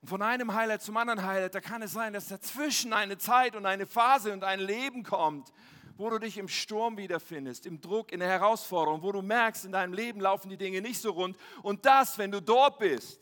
Und 0.00 0.08
von 0.08 0.22
einem 0.22 0.54
Highlight 0.54 0.82
zum 0.82 0.96
anderen 0.96 1.24
Highlight, 1.24 1.54
da 1.54 1.60
kann 1.60 1.82
es 1.82 1.92
sein, 1.92 2.12
dass 2.12 2.28
dazwischen 2.28 2.92
eine 2.92 3.18
Zeit 3.18 3.56
und 3.56 3.66
eine 3.66 3.86
Phase 3.86 4.32
und 4.32 4.42
ein 4.42 4.60
Leben 4.60 5.02
kommt, 5.02 5.52
wo 5.96 6.10
du 6.10 6.18
dich 6.18 6.38
im 6.38 6.48
Sturm 6.48 6.96
wiederfindest, 6.96 7.66
im 7.66 7.80
Druck, 7.80 8.10
in 8.10 8.20
der 8.20 8.28
Herausforderung, 8.28 9.02
wo 9.02 9.12
du 9.12 9.22
merkst, 9.22 9.64
in 9.64 9.72
deinem 9.72 9.92
Leben 9.92 10.20
laufen 10.20 10.48
die 10.48 10.56
Dinge 10.56 10.80
nicht 10.80 11.00
so 11.00 11.12
rund. 11.12 11.36
Und 11.62 11.86
das, 11.86 12.18
wenn 12.18 12.32
du 12.32 12.42
dort 12.42 12.78
bist, 12.78 13.20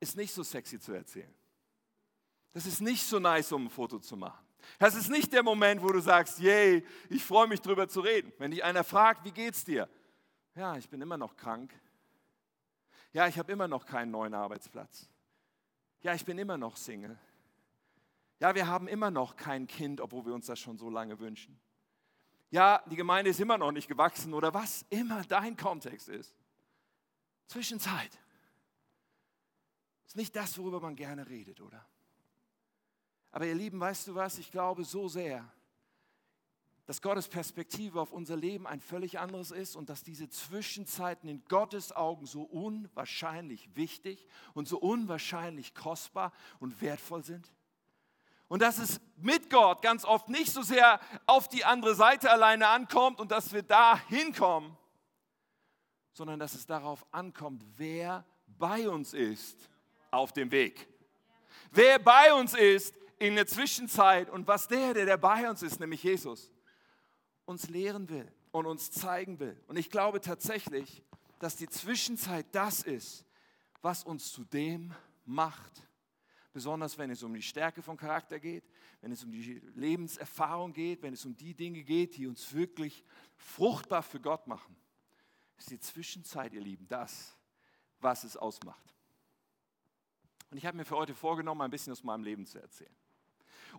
ist 0.00 0.16
nicht 0.16 0.32
so 0.32 0.42
sexy 0.42 0.80
zu 0.80 0.92
erzählen. 0.92 1.34
Das 2.52 2.66
ist 2.66 2.80
nicht 2.80 3.04
so 3.04 3.18
nice, 3.18 3.52
um 3.52 3.66
ein 3.66 3.70
Foto 3.70 3.98
zu 3.98 4.16
machen. 4.16 4.44
Das 4.78 4.94
ist 4.94 5.08
nicht 5.08 5.32
der 5.32 5.42
Moment, 5.42 5.82
wo 5.82 5.88
du 5.88 6.00
sagst, 6.00 6.38
yay, 6.38 6.84
ich 7.08 7.24
freue 7.24 7.46
mich 7.46 7.60
drüber 7.60 7.88
zu 7.88 8.00
reden. 8.00 8.32
Wenn 8.38 8.50
dich 8.50 8.62
einer 8.62 8.84
fragt, 8.84 9.24
wie 9.24 9.32
geht's 9.32 9.64
dir? 9.64 9.88
Ja, 10.54 10.76
ich 10.76 10.88
bin 10.88 11.00
immer 11.00 11.16
noch 11.16 11.36
krank. 11.36 11.72
Ja, 13.12 13.26
ich 13.26 13.38
habe 13.38 13.50
immer 13.52 13.68
noch 13.68 13.86
keinen 13.86 14.10
neuen 14.10 14.34
Arbeitsplatz. 14.34 15.08
Ja, 16.02 16.14
ich 16.14 16.24
bin 16.24 16.38
immer 16.38 16.56
noch 16.56 16.76
Single. 16.76 17.18
Ja, 18.38 18.54
wir 18.54 18.66
haben 18.66 18.88
immer 18.88 19.10
noch 19.10 19.36
kein 19.36 19.66
Kind, 19.66 20.00
obwohl 20.00 20.26
wir 20.26 20.34
uns 20.34 20.46
das 20.46 20.58
schon 20.58 20.78
so 20.78 20.88
lange 20.88 21.18
wünschen. 21.18 21.60
Ja, 22.50 22.82
die 22.86 22.96
Gemeinde 22.96 23.30
ist 23.30 23.40
immer 23.40 23.58
noch 23.58 23.70
nicht 23.70 23.86
gewachsen 23.86 24.34
oder 24.34 24.52
was 24.54 24.84
immer 24.88 25.22
dein 25.24 25.56
Kontext 25.56 26.08
ist. 26.08 26.34
Zwischenzeit. 27.46 28.18
Ist 30.06 30.16
nicht 30.16 30.34
das, 30.34 30.56
worüber 30.58 30.80
man 30.80 30.96
gerne 30.96 31.28
redet, 31.28 31.60
oder? 31.60 31.86
Aber 33.32 33.46
ihr 33.46 33.54
Lieben, 33.54 33.78
weißt 33.78 34.08
du 34.08 34.14
was? 34.14 34.38
Ich 34.38 34.50
glaube 34.50 34.84
so 34.84 35.08
sehr, 35.08 35.48
dass 36.86 37.00
Gottes 37.00 37.28
Perspektive 37.28 38.00
auf 38.00 38.10
unser 38.10 38.34
Leben 38.34 38.66
ein 38.66 38.80
völlig 38.80 39.20
anderes 39.20 39.52
ist 39.52 39.76
und 39.76 39.88
dass 39.88 40.02
diese 40.02 40.28
Zwischenzeiten 40.28 41.28
in 41.28 41.44
Gottes 41.44 41.92
Augen 41.92 42.26
so 42.26 42.42
unwahrscheinlich 42.42 43.76
wichtig 43.76 44.26
und 44.54 44.66
so 44.66 44.78
unwahrscheinlich 44.78 45.74
kostbar 45.74 46.32
und 46.58 46.80
wertvoll 46.80 47.22
sind. 47.22 47.52
Und 48.48 48.62
dass 48.62 48.78
es 48.78 49.00
mit 49.14 49.48
Gott 49.48 49.82
ganz 49.82 50.04
oft 50.04 50.28
nicht 50.28 50.50
so 50.52 50.62
sehr 50.62 50.98
auf 51.26 51.46
die 51.46 51.64
andere 51.64 51.94
Seite 51.94 52.28
alleine 52.32 52.66
ankommt 52.66 53.20
und 53.20 53.30
dass 53.30 53.52
wir 53.52 53.62
da 53.62 53.96
hinkommen, 54.08 54.76
sondern 56.12 56.40
dass 56.40 56.54
es 56.54 56.66
darauf 56.66 57.06
ankommt, 57.12 57.64
wer 57.76 58.24
bei 58.58 58.88
uns 58.88 59.14
ist 59.14 59.70
auf 60.10 60.32
dem 60.32 60.50
Weg. 60.50 60.88
Wer 61.70 62.00
bei 62.00 62.34
uns 62.34 62.54
ist 62.54 62.96
in 63.20 63.36
der 63.36 63.46
Zwischenzeit 63.46 64.30
und 64.30 64.48
was 64.48 64.66
der, 64.66 64.94
der, 64.94 65.04
der 65.04 65.18
bei 65.18 65.48
uns 65.48 65.62
ist, 65.62 65.78
nämlich 65.78 66.02
Jesus, 66.02 66.50
uns 67.44 67.68
lehren 67.68 68.08
will 68.08 68.32
und 68.50 68.66
uns 68.66 68.90
zeigen 68.90 69.38
will. 69.38 69.62
Und 69.68 69.76
ich 69.76 69.90
glaube 69.90 70.22
tatsächlich, 70.22 71.04
dass 71.38 71.54
die 71.54 71.68
Zwischenzeit 71.68 72.46
das 72.52 72.82
ist, 72.82 73.26
was 73.82 74.04
uns 74.04 74.32
zu 74.32 74.44
dem 74.44 74.94
macht. 75.26 75.86
Besonders 76.52 76.96
wenn 76.96 77.10
es 77.10 77.22
um 77.22 77.34
die 77.34 77.42
Stärke 77.42 77.82
von 77.82 77.96
Charakter 77.96 78.40
geht, 78.40 78.64
wenn 79.02 79.12
es 79.12 79.22
um 79.22 79.30
die 79.30 79.60
Lebenserfahrung 79.74 80.72
geht, 80.72 81.02
wenn 81.02 81.12
es 81.12 81.24
um 81.26 81.36
die 81.36 81.54
Dinge 81.54 81.84
geht, 81.84 82.16
die 82.16 82.26
uns 82.26 82.52
wirklich 82.54 83.04
fruchtbar 83.36 84.02
für 84.02 84.18
Gott 84.18 84.46
machen. 84.46 84.74
Ist 85.58 85.70
die 85.70 85.78
Zwischenzeit, 85.78 86.54
ihr 86.54 86.62
Lieben, 86.62 86.88
das, 86.88 87.36
was 88.00 88.24
es 88.24 88.38
ausmacht. 88.38 88.94
Und 90.50 90.56
ich 90.56 90.64
habe 90.64 90.78
mir 90.78 90.86
für 90.86 90.96
heute 90.96 91.14
vorgenommen, 91.14 91.60
ein 91.60 91.70
bisschen 91.70 91.92
aus 91.92 92.02
meinem 92.02 92.24
Leben 92.24 92.46
zu 92.46 92.58
erzählen. 92.58 92.94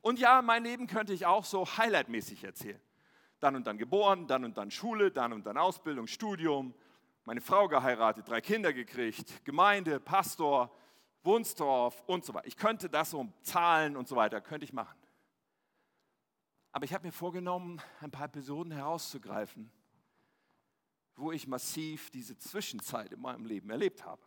Und 0.02 0.20
ja, 0.20 0.42
mein 0.42 0.64
Leben 0.64 0.88
könnte 0.88 1.14
ich 1.14 1.26
auch 1.26 1.44
so 1.44 1.66
highlightmäßig 1.66 2.44
erzählen. 2.44 2.82
Dann 3.40 3.56
und 3.56 3.68
dann 3.68 3.78
geboren, 3.78 4.28
dann 4.28 4.46
und 4.46 4.58
dann 4.58 4.72
Schule, 4.72 5.12
dann 5.12 5.34
und 5.34 5.46
dann 5.46 5.58
Ausbildung, 5.58 6.08
Studium, 6.08 6.74
meine 7.26 7.42
Frau 7.42 7.68
geheiratet, 7.68 8.28
drei 8.28 8.42
Kinder 8.42 8.74
gekriegt, 8.74 9.44
Gemeinde, 9.46 10.00
Pastor, 10.00 10.72
Wunstorf 11.24 12.04
und 12.08 12.26
so 12.26 12.34
weiter. 12.34 12.48
Ich 12.48 12.58
könnte 12.58 12.90
das 12.90 13.12
so 13.12 13.28
Zahlen 13.42 13.96
und 13.96 14.08
so 14.08 14.16
weiter, 14.16 14.42
könnte 14.42 14.64
ich 14.64 14.74
machen. 14.74 14.98
Aber 16.72 16.86
ich 16.86 16.94
habe 16.94 17.06
mir 17.06 17.12
vorgenommen, 17.12 17.82
ein 18.00 18.12
paar 18.12 18.26
Episoden 18.26 18.72
herauszugreifen, 18.72 19.72
wo 21.16 21.32
ich 21.32 21.48
massiv 21.48 22.10
diese 22.12 22.38
Zwischenzeit 22.38 23.12
in 23.12 23.22
meinem 23.22 23.46
Leben 23.46 23.70
erlebt 23.70 24.06
habe. 24.06 24.22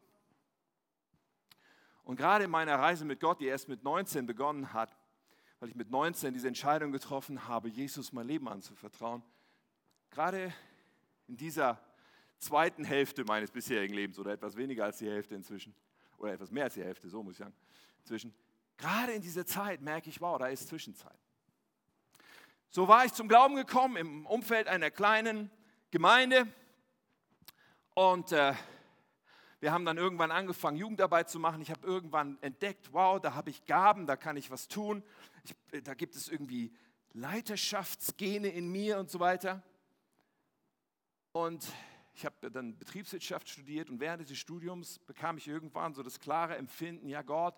Und 2.05 2.17
gerade 2.17 2.45
in 2.45 2.51
meiner 2.51 2.79
Reise 2.79 3.07
mit 3.07 3.19
Gott, 3.19 3.41
die 3.41 3.47
erst 3.47 3.69
mit 3.69 3.83
19 3.83 4.27
begonnen 4.27 4.73
hat, 4.75 4.95
weil 5.65 5.71
ich 5.71 5.77
mit 5.77 5.91
19 5.91 6.35
diese 6.35 6.47
Entscheidung 6.47 6.93
getroffen 6.93 7.49
habe, 7.49 7.71
Jesus 7.71 8.13
mein 8.13 8.27
Leben 8.27 8.51
anzuvertrauen, 8.51 9.23
gerade 10.11 10.53
in 11.27 11.39
dieser 11.39 11.83
zweiten 12.37 12.85
Hälfte 12.85 13.25
meines 13.25 13.51
bisherigen 13.51 13.95
Lebens 13.95 14.19
oder 14.19 14.33
etwas 14.33 14.57
weniger 14.57 14.85
als 14.85 14.99
die 14.99 15.09
Hälfte 15.09 15.35
inzwischen, 15.35 15.75
oder 16.19 16.35
etwas 16.35 16.51
mehr 16.51 16.65
als 16.65 16.75
die 16.75 16.85
Hälfte, 16.85 17.09
so 17.09 17.23
muss 17.23 17.33
ich 17.33 17.39
sagen, 17.39 17.55
inzwischen, 18.01 18.35
gerade 18.77 19.13
in 19.13 19.23
dieser 19.23 19.47
Zeit 19.47 19.81
merke 19.81 20.11
ich, 20.11 20.21
wow, 20.21 20.37
da 20.37 20.49
ist 20.49 20.69
Zwischenzeit. 20.69 21.19
So 22.69 22.87
war 22.87 23.07
ich 23.07 23.15
zum 23.15 23.27
Glauben 23.27 23.57
gekommen 23.57 23.97
im 23.97 24.27
Umfeld 24.27 24.69
einer 24.69 24.91
kleinen 24.91 25.51
Gemeinde 25.91 26.47
und 27.95 28.33
äh, 28.33 28.53
wir 29.65 29.73
haben 29.73 29.87
dann 29.87 29.97
irgendwann 29.97 30.31
angefangen, 30.31 30.77
Jugendarbeit 30.77 31.31
zu 31.31 31.39
machen. 31.41 31.63
Ich 31.63 31.71
habe 31.71 31.87
irgendwann 31.87 32.37
entdeckt, 32.43 32.93
wow, 32.93 33.19
da 33.19 33.35
habe 33.35 33.49
ich 33.49 33.65
Gaben, 33.65 34.07
da 34.07 34.15
kann 34.15 34.37
ich 34.37 34.51
was 34.51 34.69
tun. 34.69 35.03
Ich, 35.43 35.57
äh, 35.73 35.81
da 35.81 35.95
gibt 35.95 36.17
es 36.17 36.29
irgendwie 36.29 36.71
Leiterschaftsgene 37.15 38.49
in 38.49 38.71
mir 38.71 38.99
und 38.99 39.09
so 39.09 39.21
weiter. 39.21 39.63
Und 41.33 41.67
ich 42.13 42.27
habe 42.27 42.51
dann 42.51 42.77
Betriebswirtschaft 42.77 43.49
studiert 43.49 43.89
und 43.89 44.01
während 44.01 44.21
dieses 44.21 44.37
Studiums 44.37 44.99
bekam 44.99 45.39
ich 45.39 45.49
irgendwann 45.49 45.95
so 45.95 46.03
das 46.03 46.21
klare 46.21 46.59
Empfinden, 46.59 47.09
ja 47.09 47.23
Gott 47.23 47.55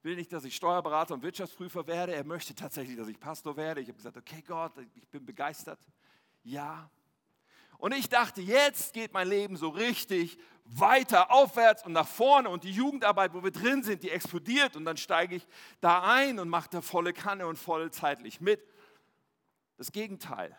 will 0.00 0.16
nicht, 0.16 0.32
dass 0.32 0.44
ich 0.44 0.56
Steuerberater 0.56 1.12
und 1.12 1.22
Wirtschaftsprüfer 1.22 1.86
werde, 1.86 2.14
er 2.14 2.24
möchte 2.24 2.54
tatsächlich, 2.54 2.96
dass 2.96 3.08
ich 3.08 3.20
Pastor 3.20 3.58
werde. 3.58 3.82
Ich 3.82 3.88
habe 3.88 3.98
gesagt, 3.98 4.16
okay 4.16 4.42
Gott, 4.44 4.72
ich 4.94 5.08
bin 5.10 5.26
begeistert. 5.26 5.78
Ja, 6.44 6.90
und 7.82 7.90
ich 7.90 8.08
dachte, 8.08 8.40
jetzt 8.40 8.92
geht 8.92 9.12
mein 9.12 9.26
Leben 9.26 9.56
so 9.56 9.68
richtig 9.68 10.38
weiter 10.66 11.32
aufwärts 11.32 11.84
und 11.84 11.90
nach 11.90 12.06
vorne 12.06 12.48
und 12.48 12.62
die 12.62 12.70
Jugendarbeit, 12.70 13.34
wo 13.34 13.42
wir 13.42 13.50
drin 13.50 13.82
sind, 13.82 14.04
die 14.04 14.10
explodiert 14.10 14.76
und 14.76 14.84
dann 14.84 14.96
steige 14.96 15.34
ich 15.34 15.48
da 15.80 16.00
ein 16.00 16.38
und 16.38 16.48
mache 16.48 16.70
da 16.70 16.80
volle 16.80 17.12
Kanne 17.12 17.44
und 17.44 17.56
voll 17.56 17.90
zeitlich 17.90 18.40
mit. 18.40 18.64
Das 19.78 19.90
Gegenteil 19.90 20.56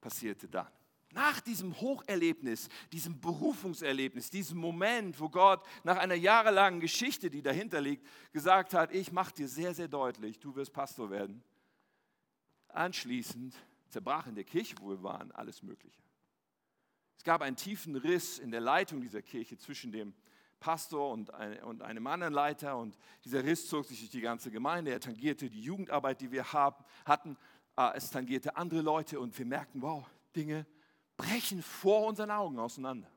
passierte 0.00 0.48
dann. 0.48 0.66
Nach 1.12 1.38
diesem 1.38 1.80
Hocherlebnis, 1.80 2.68
diesem 2.90 3.20
Berufungserlebnis, 3.20 4.28
diesem 4.28 4.58
Moment, 4.58 5.20
wo 5.20 5.28
Gott 5.28 5.64
nach 5.84 5.98
einer 5.98 6.16
jahrelangen 6.16 6.80
Geschichte, 6.80 7.30
die 7.30 7.42
dahinter 7.42 7.80
liegt, 7.80 8.04
gesagt 8.32 8.74
hat, 8.74 8.92
ich 8.92 9.12
mache 9.12 9.34
dir 9.34 9.46
sehr, 9.46 9.72
sehr 9.72 9.86
deutlich, 9.86 10.40
du 10.40 10.56
wirst 10.56 10.72
Pastor 10.72 11.10
werden. 11.10 11.44
Anschließend 12.70 13.54
zerbrach 13.88 14.26
in 14.26 14.34
der 14.34 14.44
Kirche, 14.44 14.76
wo 14.80 14.90
wir 14.90 15.02
waren, 15.02 15.32
alles 15.32 15.62
Mögliche. 15.62 16.02
Es 17.16 17.24
gab 17.24 17.42
einen 17.42 17.56
tiefen 17.56 17.96
Riss 17.96 18.38
in 18.38 18.50
der 18.50 18.60
Leitung 18.60 19.00
dieser 19.00 19.22
Kirche 19.22 19.58
zwischen 19.58 19.92
dem 19.92 20.14
Pastor 20.60 21.10
und, 21.10 21.32
einem 21.32 22.06
anderen 22.06 22.32
Leiter 22.32 22.76
und 22.76 22.96
dieser 23.24 23.44
Riss 23.44 23.68
zog 23.68 23.84
sich 23.86 23.98
durch 24.00 24.10
die 24.10 24.20
ganze 24.20 24.50
Gemeinde. 24.50 24.90
Er 24.90 25.00
tangierte 25.00 25.50
die 25.50 25.60
Jugendarbeit, 25.60 26.20
die 26.20 26.30
wir 26.30 26.52
haben, 26.52 26.84
hatten. 27.04 27.36
Ah, 27.74 27.92
es 27.94 28.10
tangierte 28.10 28.56
andere 28.56 28.80
Leute 28.80 29.20
und 29.20 29.36
wir 29.38 29.44
merkten, 29.44 29.82
wow, 29.82 30.08
Dinge 30.34 30.66
brechen 31.16 31.62
vor 31.62 32.06
unseren 32.06 32.30
Augen 32.30 32.58
auseinander. 32.58 33.10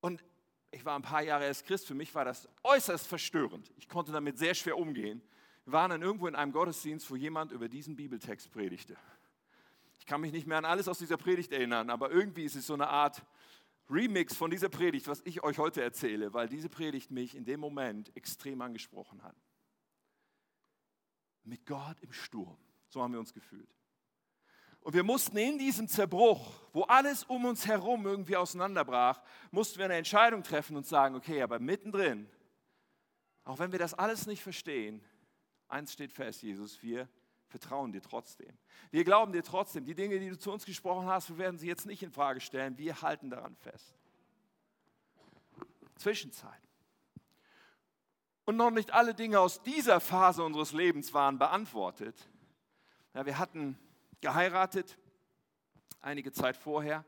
Und 0.00 0.24
ich 0.70 0.84
war 0.84 0.96
ein 0.96 1.02
paar 1.02 1.22
Jahre 1.22 1.44
erst 1.44 1.64
Christ, 1.64 1.86
für 1.86 1.94
mich 1.94 2.14
war 2.14 2.24
das 2.24 2.48
äußerst 2.62 3.06
verstörend. 3.06 3.72
Ich 3.76 3.88
konnte 3.88 4.12
damit 4.12 4.38
sehr 4.38 4.54
schwer 4.54 4.76
umgehen, 4.76 5.22
wir 5.66 5.72
waren 5.72 5.90
dann 5.90 6.02
irgendwo 6.02 6.28
in 6.28 6.36
einem 6.36 6.52
Gottesdienst, 6.52 7.10
wo 7.10 7.16
jemand 7.16 7.50
über 7.50 7.68
diesen 7.68 7.96
Bibeltext 7.96 8.52
predigte. 8.52 8.96
Ich 9.98 10.06
kann 10.06 10.20
mich 10.20 10.30
nicht 10.30 10.46
mehr 10.46 10.58
an 10.58 10.64
alles 10.64 10.86
aus 10.86 10.98
dieser 10.98 11.16
Predigt 11.16 11.52
erinnern, 11.52 11.90
aber 11.90 12.12
irgendwie 12.12 12.44
ist 12.44 12.54
es 12.54 12.68
so 12.68 12.74
eine 12.74 12.86
Art 12.86 13.26
Remix 13.90 14.36
von 14.36 14.48
dieser 14.48 14.68
Predigt, 14.68 15.08
was 15.08 15.22
ich 15.24 15.42
euch 15.42 15.58
heute 15.58 15.82
erzähle, 15.82 16.32
weil 16.32 16.48
diese 16.48 16.68
Predigt 16.68 17.10
mich 17.10 17.34
in 17.34 17.44
dem 17.44 17.58
Moment 17.58 18.16
extrem 18.16 18.62
angesprochen 18.62 19.24
hat. 19.24 19.34
Mit 21.42 21.66
Gott 21.66 22.00
im 22.00 22.12
Sturm, 22.12 22.58
so 22.88 23.02
haben 23.02 23.12
wir 23.12 23.20
uns 23.20 23.34
gefühlt. 23.34 23.68
Und 24.80 24.94
wir 24.94 25.02
mussten 25.02 25.36
in 25.36 25.58
diesem 25.58 25.88
Zerbruch, 25.88 26.52
wo 26.72 26.82
alles 26.82 27.24
um 27.24 27.44
uns 27.44 27.66
herum 27.66 28.06
irgendwie 28.06 28.36
auseinanderbrach, 28.36 29.20
mussten 29.50 29.78
wir 29.78 29.86
eine 29.86 29.94
Entscheidung 29.94 30.44
treffen 30.44 30.76
und 30.76 30.86
sagen, 30.86 31.16
okay, 31.16 31.42
aber 31.42 31.58
mittendrin, 31.58 32.30
auch 33.42 33.58
wenn 33.58 33.72
wir 33.72 33.80
das 33.80 33.94
alles 33.94 34.28
nicht 34.28 34.44
verstehen, 34.44 35.02
Eins 35.68 35.92
steht 35.92 36.12
fest, 36.12 36.42
Jesus, 36.42 36.82
wir 36.82 37.08
vertrauen 37.48 37.92
dir 37.92 38.02
trotzdem. 38.02 38.56
Wir 38.90 39.04
glauben 39.04 39.32
dir 39.32 39.42
trotzdem. 39.42 39.84
Die 39.84 39.94
Dinge, 39.94 40.18
die 40.18 40.28
du 40.28 40.38
zu 40.38 40.52
uns 40.52 40.64
gesprochen 40.64 41.06
hast, 41.06 41.30
wir 41.30 41.38
werden 41.38 41.58
sie 41.58 41.66
jetzt 41.66 41.86
nicht 41.86 42.02
in 42.02 42.10
Frage 42.10 42.40
stellen. 42.40 42.76
Wir 42.78 43.02
halten 43.02 43.30
daran 43.30 43.56
fest. 43.56 43.94
Zwischenzeit. 45.96 46.60
Und 48.44 48.56
noch 48.56 48.70
nicht 48.70 48.92
alle 48.92 49.14
Dinge 49.14 49.40
aus 49.40 49.62
dieser 49.62 49.98
Phase 50.00 50.44
unseres 50.44 50.72
Lebens 50.72 51.12
waren 51.14 51.38
beantwortet. 51.38 52.16
Ja, 53.14 53.26
wir 53.26 53.38
hatten 53.38 53.78
geheiratet, 54.20 54.98
einige 56.00 56.30
Zeit 56.32 56.56
vorher, 56.56 57.04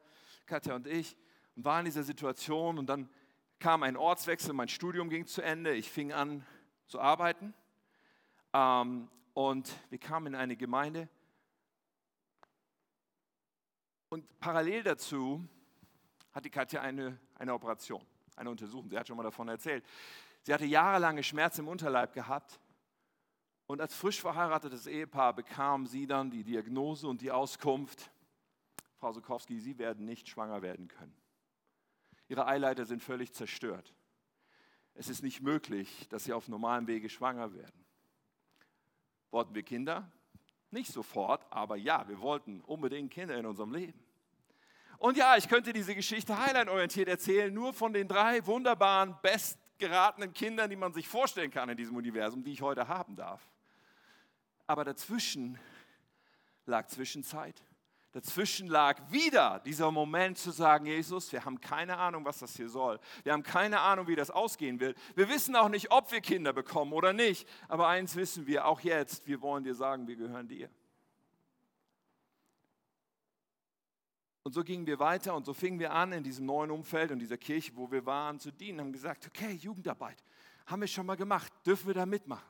Katja 0.47 0.75
und 0.75 0.87
ich, 0.87 1.17
und 1.55 1.65
waren 1.65 1.81
in 1.81 1.85
dieser 1.87 2.03
Situation. 2.03 2.79
Und 2.79 2.87
dann 2.87 3.09
kam 3.61 3.83
ein 3.83 3.97
Ortswechsel, 3.97 4.53
mein 4.53 4.69
Studium 4.69 5.11
ging 5.11 5.27
zu 5.27 5.43
Ende, 5.43 5.75
ich 5.75 5.91
fing 5.91 6.13
an 6.13 6.45
zu 6.87 7.01
arbeiten. 7.01 7.55
Ähm, 8.53 9.09
Und 9.35 9.73
wir 9.89 9.99
kamen 9.99 10.29
in 10.29 10.35
eine 10.35 10.57
Gemeinde. 10.57 11.09
Und 14.09 14.41
parallel 14.41 14.83
dazu 14.83 15.47
hatte 16.33 16.51
Katja 16.51 16.81
eine, 16.81 17.19
eine 17.37 17.55
Operation, 17.55 18.05
eine 18.35 18.51
Untersuchung. 18.51 18.89
Sie 18.89 18.99
hat 18.99 19.07
schon 19.07 19.17
mal 19.17 19.23
davon 19.23 19.49
erzählt. 19.49 19.85
Sie 20.43 20.53
hatte 20.53 20.65
jahrelange 20.65 21.23
Schmerzen 21.23 21.61
im 21.61 21.69
Unterleib 21.69 22.13
gehabt. 22.15 22.59
Und 23.67 23.81
als 23.81 23.95
frisch 23.95 24.21
verheiratetes 24.21 24.87
Ehepaar 24.87 25.35
bekam 25.35 25.87
sie 25.87 26.07
dann 26.07 26.31
die 26.31 26.43
Diagnose 26.43 27.07
und 27.07 27.21
die 27.21 27.31
Auskunft, 27.31 28.11
Frau 28.97 29.13
Sokowski, 29.13 29.61
Sie 29.61 29.79
werden 29.79 30.05
nicht 30.05 30.27
schwanger 30.27 30.63
werden 30.63 30.89
können. 30.89 31.15
Ihre 32.29 32.47
Eileiter 32.47 32.87
sind 32.87 33.03
völlig 33.03 33.33
zerstört. 33.35 33.95
Es 34.95 35.09
ist 35.09 35.23
nicht 35.23 35.43
möglich, 35.43 36.09
dass 36.09 36.25
Sie 36.25 36.33
auf 36.33 36.49
normalem 36.49 36.89
Wege 36.89 37.09
schwanger 37.09 37.53
werden. 37.53 37.85
Wollten 39.31 39.55
wir 39.55 39.63
Kinder? 39.63 40.11
Nicht 40.71 40.93
sofort, 40.93 41.47
aber 41.51 41.77
ja, 41.77 42.07
wir 42.09 42.21
wollten 42.21 42.61
unbedingt 42.63 43.11
Kinder 43.11 43.37
in 43.37 43.47
unserem 43.47 43.73
Leben. 43.73 43.99
Und 44.99 45.17
ja, 45.17 45.37
ich 45.37 45.49
könnte 45.49 45.73
diese 45.73 45.95
Geschichte 45.95 46.37
highlight-orientiert 46.39 47.09
erzählen, 47.09 47.53
nur 47.53 47.73
von 47.73 47.93
den 47.93 48.09
drei 48.09 48.45
wunderbaren, 48.47 49.17
bestgeratenen 49.23 50.33
Kindern, 50.33 50.69
die 50.69 50.77
man 50.77 50.93
sich 50.93 51.09
vorstellen 51.09 51.51
kann 51.51 51.69
in 51.69 51.77
diesem 51.77 51.97
Universum, 51.97 52.43
die 52.43 52.53
ich 52.53 52.63
heute 52.63 52.89
haben 52.89 53.15
darf. 53.15 53.49
Aber 54.67 54.85
dazwischen 54.85 55.59
lag 56.67 56.87
Zwischenzeit. 56.89 57.63
Dazwischen 58.13 58.69
lag 58.69 59.11
wieder 59.11 59.61
dieser 59.67 59.91
Moment 59.91 60.39
zu 60.39 60.51
sagen, 60.51 60.87
Jesus, 60.87 61.31
wir 61.31 61.45
haben 61.45 61.61
keine 61.61 61.99
Ahnung, 61.99 62.25
was 62.25 62.39
das 62.39 62.57
hier 62.57 62.71
soll. 62.71 62.99
Wir 63.23 63.35
haben 63.35 63.43
keine 63.43 63.81
Ahnung, 63.81 64.07
wie 64.07 64.17
das 64.17 64.31
ausgehen 64.31 64.81
wird. 64.81 64.97
Wir 65.15 65.29
wissen 65.29 65.55
auch 65.55 65.69
nicht, 65.69 65.91
ob 65.91 66.11
wir 66.11 66.23
Kinder 66.23 66.55
bekommen 66.55 66.95
oder 66.95 67.13
nicht. 67.13 67.47
Aber 67.69 67.87
eins 67.89 68.17
wissen 68.17 68.47
wir, 68.47 68.67
auch 68.67 68.81
jetzt, 68.81 69.27
wir 69.27 69.43
wollen 69.43 69.63
dir 69.63 69.75
sagen, 69.75 70.09
wir 70.09 70.17
gehören 70.17 70.49
dir. 70.49 70.71
Und 74.43 74.55
so 74.55 74.65
gingen 74.65 74.87
wir 74.87 74.99
weiter 74.99 75.35
und 75.35 75.45
so 75.45 75.53
fingen 75.53 75.79
wir 75.79 75.93
an, 75.93 76.13
in 76.13 76.25
diesem 76.25 76.47
neuen 76.47 76.71
Umfeld 76.71 77.11
und 77.11 77.19
dieser 77.19 77.37
Kirche, 77.37 77.73
wo 77.77 77.91
wir 77.91 78.07
waren, 78.07 78.41
zu 78.41 78.51
dienen, 78.51 78.81
haben 78.81 78.93
gesagt, 78.95 79.27
okay, 79.27 79.53
Jugendarbeit, 79.53 80.25
haben 80.65 80.81
wir 80.81 80.89
schon 80.89 81.05
mal 81.05 81.17
gemacht, 81.17 81.53
dürfen 81.67 81.89
wir 81.89 81.95
da 81.95 82.07
mitmachen. 82.07 82.49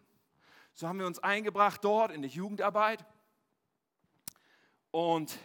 So 0.75 0.87
haben 0.87 1.00
wir 1.00 1.07
uns 1.09 1.19
eingebracht 1.19 1.83
dort 1.83 2.12
in 2.12 2.23
die 2.23 2.29
Jugendarbeit 2.29 3.05
und 4.99 5.38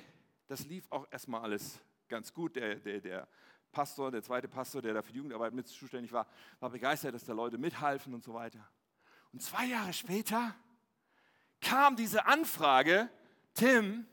das 0.48 0.66
lief 0.66 0.84
auch 0.90 1.06
erstmal 1.12 1.42
alles 1.42 1.80
ganz 2.08 2.34
gut. 2.34 2.56
Der, 2.56 2.74
der, 2.78 3.00
der 3.00 3.28
Pastor, 3.72 4.10
der 4.10 4.24
zweite 4.24 4.48
Pastor, 4.48 4.82
der 4.82 4.96
da 4.96 5.04
für 5.04 5.12
die 5.12 5.20
Jugendarbeit 5.20 5.54
mit 5.54 5.68
zuständig 5.68 6.12
war, 6.12 6.26
war 6.60 6.72
begeistert, 6.72 7.14
dass 7.14 7.24
da 7.24 7.34
Leute 7.34 7.60
mithalfen 7.60 8.16
und 8.16 8.24
so 8.24 8.34
weiter. 8.34 8.68
Und 9.32 9.44
zwei 9.44 9.68
Jahre 9.68 9.94
später 9.94 10.56
kam 11.62 11.96
diese 11.96 12.26
Anfrage, 12.26 13.12
Tim, 13.54 14.08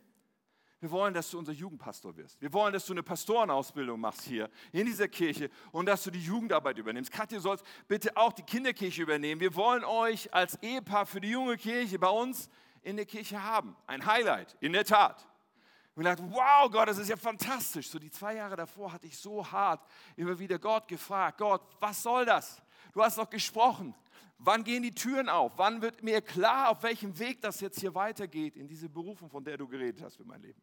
wir 0.79 0.91
wollen, 0.91 1.15
dass 1.15 1.31
du 1.31 1.39
unser 1.39 1.53
Jugendpastor 1.53 2.15
wirst. 2.19 2.39
Wir 2.43 2.53
wollen, 2.53 2.75
dass 2.75 2.85
du 2.85 2.93
eine 2.93 3.03
Pastorenausbildung 3.03 3.99
machst 3.99 4.25
hier 4.25 4.51
in 4.73 4.85
dieser 4.85 5.09
Kirche 5.09 5.49
und 5.73 5.87
dass 5.87 6.05
du 6.05 6.11
die 6.11 6.23
Jugendarbeit 6.23 6.77
übernimmst. 6.77 7.11
Katja, 7.11 7.39
du 7.39 7.43
sollst 7.43 7.65
bitte 7.89 8.15
auch 8.15 8.35
die 8.35 8.43
Kinderkirche 8.43 9.01
übernehmen. 9.01 9.41
Wir 9.41 9.55
wollen 9.55 9.85
euch 9.85 10.35
als 10.35 10.63
Ehepaar 10.63 11.07
für 11.07 11.23
die 11.23 11.31
junge 11.31 11.57
Kirche 11.57 11.99
bei 11.99 12.11
uns 12.11 12.51
in 12.83 12.97
der 12.97 13.07
Kirche 13.07 13.43
haben. 13.43 13.77
Ein 13.87 14.05
Highlight, 14.05 14.57
in 14.61 14.73
der 14.73 14.85
Tat. 14.85 15.27
Und 15.95 16.03
ich 16.03 16.09
dachte, 16.09 16.31
wow, 16.31 16.71
Gott, 16.71 16.89
das 16.89 16.99
ist 16.99 17.09
ja 17.09 17.17
fantastisch. 17.17 17.89
So 17.89 17.99
die 17.99 18.11
zwei 18.11 18.37
Jahre 18.37 18.57
davor 18.57 18.93
hatte 18.93 19.07
ich 19.07 19.19
so 19.19 19.51
hart 19.51 19.85
immer 20.17 20.39
wieder 20.39 20.59
Gott 20.59 20.89
gefragt, 20.89 21.39
Gott, 21.39 21.63
was 21.81 22.03
soll 22.03 22.25
das? 22.25 22.63
Du 22.93 23.03
hast 23.03 23.19
doch 23.19 23.29
gesprochen. 23.29 23.95
Wann 24.39 24.65
gehen 24.65 24.83
die 24.83 24.95
Türen 24.95 25.29
auf? 25.29 25.59
Wann 25.59 25.83
wird 25.83 26.03
mir 26.03 26.23
klar, 26.23 26.71
auf 26.71 26.83
welchem 26.83 27.19
Weg 27.19 27.43
das 27.43 27.61
jetzt 27.61 27.81
hier 27.81 27.95
weitergeht 27.95 28.57
in 28.57 28.67
diese 28.67 28.89
Berufung, 28.89 29.29
von 29.29 29.45
der 29.45 29.59
du 29.59 29.69
geredet 29.69 30.03
hast 30.03 30.17
für 30.17 30.25
mein 30.25 30.41
Leben? 30.41 30.61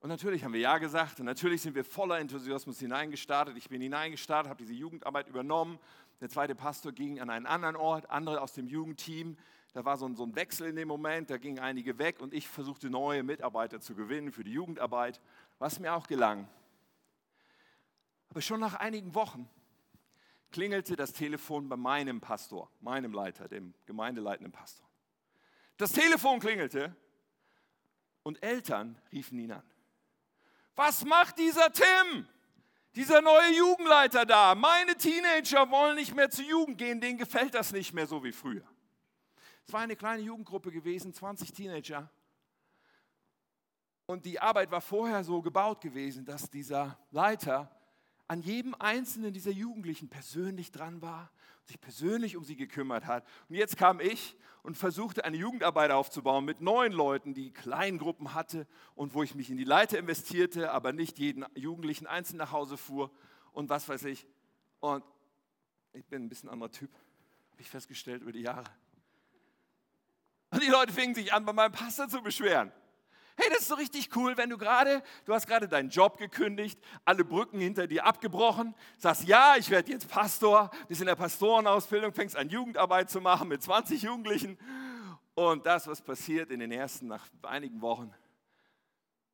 Und 0.00 0.10
natürlich 0.10 0.44
haben 0.44 0.52
wir 0.52 0.60
Ja 0.60 0.78
gesagt 0.78 1.18
und 1.18 1.26
natürlich 1.26 1.62
sind 1.62 1.74
wir 1.74 1.84
voller 1.84 2.18
Enthusiasmus 2.18 2.78
hineingestartet. 2.78 3.56
Ich 3.56 3.68
bin 3.68 3.80
hineingestartet, 3.80 4.48
habe 4.50 4.62
diese 4.62 4.74
Jugendarbeit 4.74 5.28
übernommen. 5.28 5.78
Der 6.20 6.28
zweite 6.28 6.54
Pastor 6.54 6.92
ging 6.92 7.20
an 7.20 7.30
einen 7.30 7.46
anderen 7.46 7.74
Ort, 7.74 8.10
andere 8.10 8.40
aus 8.40 8.52
dem 8.52 8.68
Jugendteam. 8.68 9.36
Da 9.72 9.84
war 9.84 9.96
so 9.96 10.06
ein, 10.06 10.16
so 10.16 10.24
ein 10.24 10.34
Wechsel 10.34 10.68
in 10.68 10.76
dem 10.76 10.88
Moment, 10.88 11.30
da 11.30 11.36
gingen 11.36 11.58
einige 11.58 11.98
weg 11.98 12.20
und 12.20 12.32
ich 12.32 12.48
versuchte 12.48 12.88
neue 12.88 13.22
Mitarbeiter 13.22 13.80
zu 13.80 13.94
gewinnen 13.94 14.32
für 14.32 14.44
die 14.44 14.52
Jugendarbeit, 14.52 15.20
was 15.58 15.78
mir 15.78 15.94
auch 15.94 16.06
gelang. 16.06 16.48
Aber 18.30 18.40
schon 18.40 18.60
nach 18.60 18.74
einigen 18.74 19.14
Wochen 19.14 19.48
klingelte 20.50 20.96
das 20.96 21.12
Telefon 21.12 21.68
bei 21.68 21.76
meinem 21.76 22.20
Pastor, 22.20 22.70
meinem 22.80 23.12
Leiter, 23.12 23.48
dem 23.48 23.74
gemeindeleitenden 23.86 24.52
Pastor. 24.52 24.86
Das 25.76 25.92
Telefon 25.92 26.40
klingelte 26.40 26.96
und 28.22 28.42
Eltern 28.42 29.00
riefen 29.12 29.38
ihn 29.38 29.52
an. 29.52 29.62
Was 30.74 31.04
macht 31.04 31.38
dieser 31.38 31.72
Tim? 31.72 32.26
Dieser 32.94 33.20
neue 33.20 33.54
Jugendleiter 33.54 34.24
da. 34.24 34.54
Meine 34.54 34.96
Teenager 34.96 35.70
wollen 35.70 35.96
nicht 35.96 36.14
mehr 36.14 36.30
zur 36.30 36.44
Jugend 36.44 36.78
gehen, 36.78 37.00
denen 37.00 37.18
gefällt 37.18 37.54
das 37.54 37.72
nicht 37.72 37.92
mehr 37.92 38.06
so 38.06 38.24
wie 38.24 38.32
früher. 38.32 38.66
Es 39.68 39.74
war 39.74 39.82
eine 39.82 39.96
kleine 39.96 40.22
Jugendgruppe 40.22 40.72
gewesen, 40.72 41.12
20 41.12 41.52
Teenager. 41.52 42.10
Und 44.06 44.24
die 44.24 44.40
Arbeit 44.40 44.70
war 44.70 44.80
vorher 44.80 45.22
so 45.24 45.42
gebaut 45.42 45.82
gewesen, 45.82 46.24
dass 46.24 46.48
dieser 46.48 46.98
Leiter 47.10 47.70
an 48.28 48.40
jedem 48.40 48.74
einzelnen 48.78 49.34
dieser 49.34 49.50
Jugendlichen 49.50 50.08
persönlich 50.08 50.72
dran 50.72 51.02
war, 51.02 51.30
sich 51.64 51.78
persönlich 51.78 52.34
um 52.38 52.44
sie 52.44 52.56
gekümmert 52.56 53.04
hat. 53.04 53.26
Und 53.50 53.56
jetzt 53.56 53.76
kam 53.76 54.00
ich 54.00 54.38
und 54.62 54.78
versuchte 54.78 55.26
eine 55.26 55.36
Jugendarbeit 55.36 55.90
aufzubauen 55.90 56.46
mit 56.46 56.62
neun 56.62 56.92
Leuten, 56.92 57.34
die 57.34 57.52
Kleingruppen 57.52 58.32
hatte 58.32 58.66
und 58.94 59.12
wo 59.12 59.22
ich 59.22 59.34
mich 59.34 59.50
in 59.50 59.58
die 59.58 59.64
Leiter 59.64 59.98
investierte, 59.98 60.72
aber 60.72 60.94
nicht 60.94 61.18
jeden 61.18 61.44
Jugendlichen 61.54 62.06
einzeln 62.06 62.38
nach 62.38 62.52
Hause 62.52 62.78
fuhr 62.78 63.10
und 63.52 63.68
was 63.68 63.86
weiß 63.86 64.04
ich. 64.04 64.26
Und 64.80 65.04
ich 65.92 66.06
bin 66.06 66.24
ein 66.24 66.30
bisschen 66.30 66.48
anderer 66.48 66.70
Typ, 66.70 66.90
habe 67.50 67.60
ich 67.60 67.68
festgestellt 67.68 68.22
über 68.22 68.32
die 68.32 68.40
Jahre. 68.40 68.64
Die 70.68 70.72
Leute 70.72 70.92
fingen 70.92 71.14
sich 71.14 71.32
an, 71.32 71.46
bei 71.46 71.54
meinem 71.54 71.72
Pastor 71.72 72.10
zu 72.10 72.20
beschweren. 72.20 72.70
Hey, 73.38 73.48
das 73.48 73.60
ist 73.60 73.68
so 73.68 73.74
richtig 73.76 74.14
cool, 74.14 74.36
wenn 74.36 74.50
du 74.50 74.58
gerade, 74.58 75.02
du 75.24 75.32
hast 75.32 75.46
gerade 75.46 75.66
deinen 75.66 75.88
Job 75.88 76.18
gekündigt, 76.18 76.78
alle 77.06 77.24
Brücken 77.24 77.58
hinter 77.58 77.86
dir 77.86 78.04
abgebrochen, 78.04 78.74
sagst, 78.98 79.24
ja, 79.24 79.56
ich 79.56 79.70
werde 79.70 79.90
jetzt 79.90 80.10
Pastor, 80.10 80.70
bist 80.86 81.00
in 81.00 81.06
der 81.06 81.14
Pastorenausbildung, 81.14 82.12
fängst 82.12 82.36
an 82.36 82.50
Jugendarbeit 82.50 83.08
zu 83.08 83.22
machen 83.22 83.48
mit 83.48 83.62
20 83.62 84.02
Jugendlichen. 84.02 84.58
Und 85.34 85.64
das, 85.64 85.86
was 85.86 86.02
passiert 86.02 86.50
in 86.50 86.60
den 86.60 86.70
ersten, 86.70 87.06
nach 87.06 87.26
einigen 87.44 87.80
Wochen, 87.80 88.12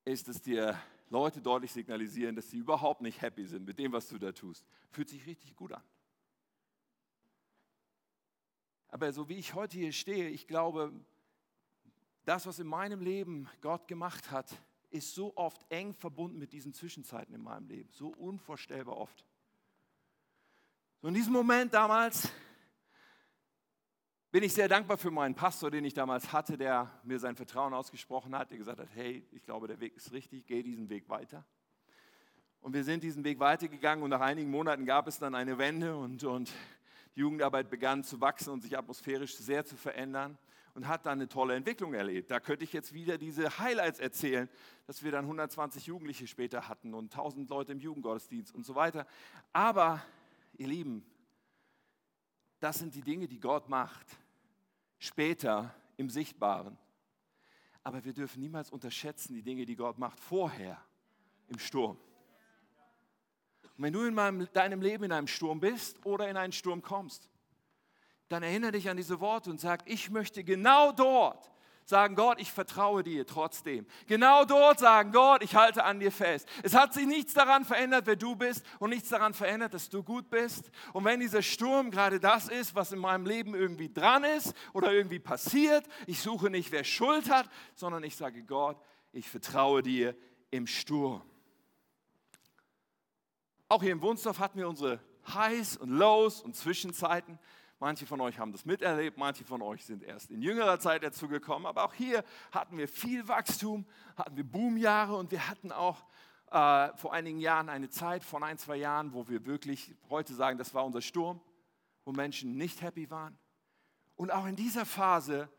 ist, 0.04 0.28
dass 0.28 0.40
dir 0.40 0.80
Leute 1.10 1.40
deutlich 1.40 1.72
signalisieren, 1.72 2.36
dass 2.36 2.48
sie 2.48 2.58
überhaupt 2.58 3.00
nicht 3.00 3.22
happy 3.22 3.44
sind 3.44 3.66
mit 3.66 3.80
dem, 3.80 3.90
was 3.90 4.06
du 4.08 4.18
da 4.18 4.30
tust. 4.30 4.64
Fühlt 4.92 5.08
sich 5.08 5.26
richtig 5.26 5.56
gut 5.56 5.72
an. 5.72 5.82
Aber 8.86 9.12
so 9.12 9.28
wie 9.28 9.34
ich 9.34 9.54
heute 9.54 9.76
hier 9.76 9.90
stehe, 9.90 10.28
ich 10.28 10.46
glaube, 10.46 10.92
das, 12.24 12.46
was 12.46 12.58
in 12.58 12.66
meinem 12.66 13.00
Leben 13.00 13.48
Gott 13.60 13.86
gemacht 13.86 14.30
hat, 14.30 14.50
ist 14.90 15.14
so 15.14 15.36
oft 15.36 15.64
eng 15.70 15.92
verbunden 15.92 16.38
mit 16.38 16.52
diesen 16.52 16.72
Zwischenzeiten 16.72 17.34
in 17.34 17.42
meinem 17.42 17.66
Leben. 17.66 17.90
So 17.92 18.08
unvorstellbar 18.08 18.96
oft. 18.96 19.24
So 21.02 21.08
in 21.08 21.14
diesem 21.14 21.32
Moment 21.32 21.74
damals 21.74 22.28
bin 24.30 24.42
ich 24.42 24.52
sehr 24.52 24.68
dankbar 24.68 24.96
für 24.96 25.10
meinen 25.10 25.34
Pastor, 25.34 25.70
den 25.70 25.84
ich 25.84 25.94
damals 25.94 26.32
hatte, 26.32 26.56
der 26.56 26.90
mir 27.04 27.18
sein 27.18 27.36
Vertrauen 27.36 27.74
ausgesprochen 27.74 28.36
hat, 28.36 28.50
der 28.50 28.58
gesagt 28.58 28.80
hat, 28.80 28.88
hey, 28.94 29.26
ich 29.32 29.44
glaube, 29.44 29.68
der 29.68 29.78
Weg 29.80 29.96
ist 29.96 30.12
richtig, 30.12 30.46
geh 30.46 30.62
diesen 30.62 30.88
Weg 30.88 31.08
weiter. 31.08 31.44
Und 32.60 32.72
wir 32.72 32.84
sind 32.84 33.02
diesen 33.02 33.22
Weg 33.24 33.38
weitergegangen 33.40 34.02
und 34.02 34.10
nach 34.10 34.22
einigen 34.22 34.50
Monaten 34.50 34.86
gab 34.86 35.06
es 35.06 35.18
dann 35.18 35.34
eine 35.34 35.58
Wende 35.58 35.96
und, 35.96 36.24
und 36.24 36.50
Jugendarbeit 37.14 37.68
begann 37.68 38.02
zu 38.02 38.20
wachsen 38.20 38.50
und 38.50 38.62
sich 38.62 38.76
atmosphärisch 38.76 39.36
sehr 39.36 39.64
zu 39.64 39.76
verändern 39.76 40.38
und 40.74 40.88
hat 40.88 41.06
dann 41.06 41.18
eine 41.18 41.28
tolle 41.28 41.54
Entwicklung 41.54 41.94
erlebt. 41.94 42.30
Da 42.30 42.40
könnte 42.40 42.64
ich 42.64 42.72
jetzt 42.72 42.92
wieder 42.92 43.16
diese 43.16 43.58
Highlights 43.58 44.00
erzählen, 44.00 44.48
dass 44.86 45.02
wir 45.02 45.12
dann 45.12 45.24
120 45.24 45.86
Jugendliche 45.86 46.26
später 46.26 46.68
hatten 46.68 46.94
und 46.94 47.12
1000 47.12 47.48
Leute 47.48 47.72
im 47.72 47.78
Jugendgottesdienst 47.78 48.54
und 48.54 48.66
so 48.66 48.74
weiter. 48.74 49.06
Aber, 49.52 50.04
ihr 50.54 50.66
Lieben, 50.66 51.06
das 52.58 52.78
sind 52.78 52.94
die 52.94 53.02
Dinge, 53.02 53.28
die 53.28 53.38
Gott 53.38 53.68
macht, 53.68 54.06
später 54.98 55.74
im 55.96 56.10
Sichtbaren. 56.10 56.76
Aber 57.84 58.04
wir 58.04 58.12
dürfen 58.12 58.40
niemals 58.40 58.70
unterschätzen 58.70 59.34
die 59.34 59.42
Dinge, 59.42 59.66
die 59.66 59.76
Gott 59.76 59.98
macht 59.98 60.18
vorher 60.18 60.82
im 61.48 61.58
Sturm. 61.58 61.98
Und 63.76 63.82
wenn 63.82 63.92
du 63.92 64.02
in 64.02 64.14
meinem, 64.14 64.48
deinem 64.52 64.80
Leben 64.80 65.04
in 65.04 65.12
einem 65.12 65.26
Sturm 65.26 65.60
bist 65.60 66.04
oder 66.04 66.28
in 66.28 66.36
einen 66.36 66.52
Sturm 66.52 66.82
kommst, 66.82 67.28
dann 68.28 68.42
erinnere 68.42 68.72
dich 68.72 68.88
an 68.88 68.96
diese 68.96 69.20
Worte 69.20 69.50
und 69.50 69.60
sag, 69.60 69.82
ich 69.86 70.10
möchte 70.10 70.44
genau 70.44 70.92
dort 70.92 71.50
sagen, 71.86 72.14
Gott, 72.14 72.40
ich 72.40 72.50
vertraue 72.50 73.02
dir 73.02 73.26
trotzdem. 73.26 73.86
Genau 74.06 74.44
dort 74.44 74.78
sagen, 74.78 75.12
Gott, 75.12 75.42
ich 75.42 75.54
halte 75.54 75.84
an 75.84 76.00
dir 76.00 76.10
fest. 76.10 76.48
Es 76.62 76.74
hat 76.74 76.94
sich 76.94 77.06
nichts 77.06 77.34
daran 77.34 77.64
verändert, 77.64 78.06
wer 78.06 78.16
du 78.16 78.36
bist 78.36 78.64
und 78.78 78.90
nichts 78.90 79.10
daran 79.10 79.34
verändert, 79.34 79.74
dass 79.74 79.90
du 79.90 80.02
gut 80.02 80.30
bist. 80.30 80.70
Und 80.92 81.04
wenn 81.04 81.20
dieser 81.20 81.42
Sturm 81.42 81.90
gerade 81.90 82.20
das 82.20 82.48
ist, 82.48 82.74
was 82.74 82.92
in 82.92 82.98
meinem 82.98 83.26
Leben 83.26 83.54
irgendwie 83.54 83.92
dran 83.92 84.24
ist 84.24 84.54
oder 84.72 84.92
irgendwie 84.92 85.18
passiert, 85.18 85.86
ich 86.06 86.20
suche 86.20 86.50
nicht, 86.50 86.72
wer 86.72 86.84
Schuld 86.84 87.30
hat, 87.30 87.48
sondern 87.74 88.02
ich 88.02 88.16
sage, 88.16 88.42
Gott, 88.42 88.78
ich 89.12 89.28
vertraue 89.28 89.82
dir 89.82 90.16
im 90.50 90.66
Sturm. 90.66 91.22
Auch 93.68 93.82
hier 93.82 93.92
im 93.92 94.02
Wunsdorf 94.02 94.38
hatten 94.38 94.58
wir 94.58 94.68
unsere 94.68 95.00
Highs 95.32 95.76
und 95.76 95.90
Lows 95.90 96.40
und 96.40 96.54
Zwischenzeiten. 96.54 97.38
Manche 97.84 98.06
von 98.06 98.18
euch 98.22 98.38
haben 98.38 98.50
das 98.50 98.64
miterlebt, 98.64 99.18
manche 99.18 99.44
von 99.44 99.60
euch 99.60 99.84
sind 99.84 100.02
erst 100.02 100.30
in 100.30 100.40
jüngerer 100.40 100.80
Zeit 100.80 101.02
dazugekommen. 101.02 101.66
Aber 101.66 101.84
auch 101.84 101.92
hier 101.92 102.24
hatten 102.50 102.78
wir 102.78 102.88
viel 102.88 103.28
Wachstum, 103.28 103.84
hatten 104.16 104.38
wir 104.38 104.44
Boomjahre 104.44 105.14
und 105.14 105.30
wir 105.30 105.46
hatten 105.50 105.70
auch 105.70 106.02
äh, 106.50 106.96
vor 106.96 107.12
einigen 107.12 107.40
Jahren 107.40 107.68
eine 107.68 107.90
Zeit, 107.90 108.24
von 108.24 108.42
ein, 108.42 108.56
zwei 108.56 108.76
Jahren, 108.76 109.12
wo 109.12 109.28
wir 109.28 109.44
wirklich 109.44 109.94
heute 110.08 110.32
sagen, 110.32 110.56
das 110.56 110.72
war 110.72 110.82
unser 110.82 111.02
Sturm, 111.02 111.42
wo 112.06 112.12
Menschen 112.12 112.56
nicht 112.56 112.80
happy 112.80 113.10
waren. 113.10 113.36
Und 114.16 114.30
auch 114.30 114.46
in 114.46 114.56
dieser 114.56 114.86
Phase 114.86 115.50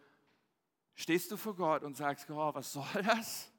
stehst 0.95 1.31
du 1.31 1.37
vor 1.37 1.55
Gott 1.55 1.83
und 1.83 1.95
sagst, 1.95 2.27
oh, 2.31 2.55
was 2.55 2.73
soll 2.73 3.03
das? 3.03 3.51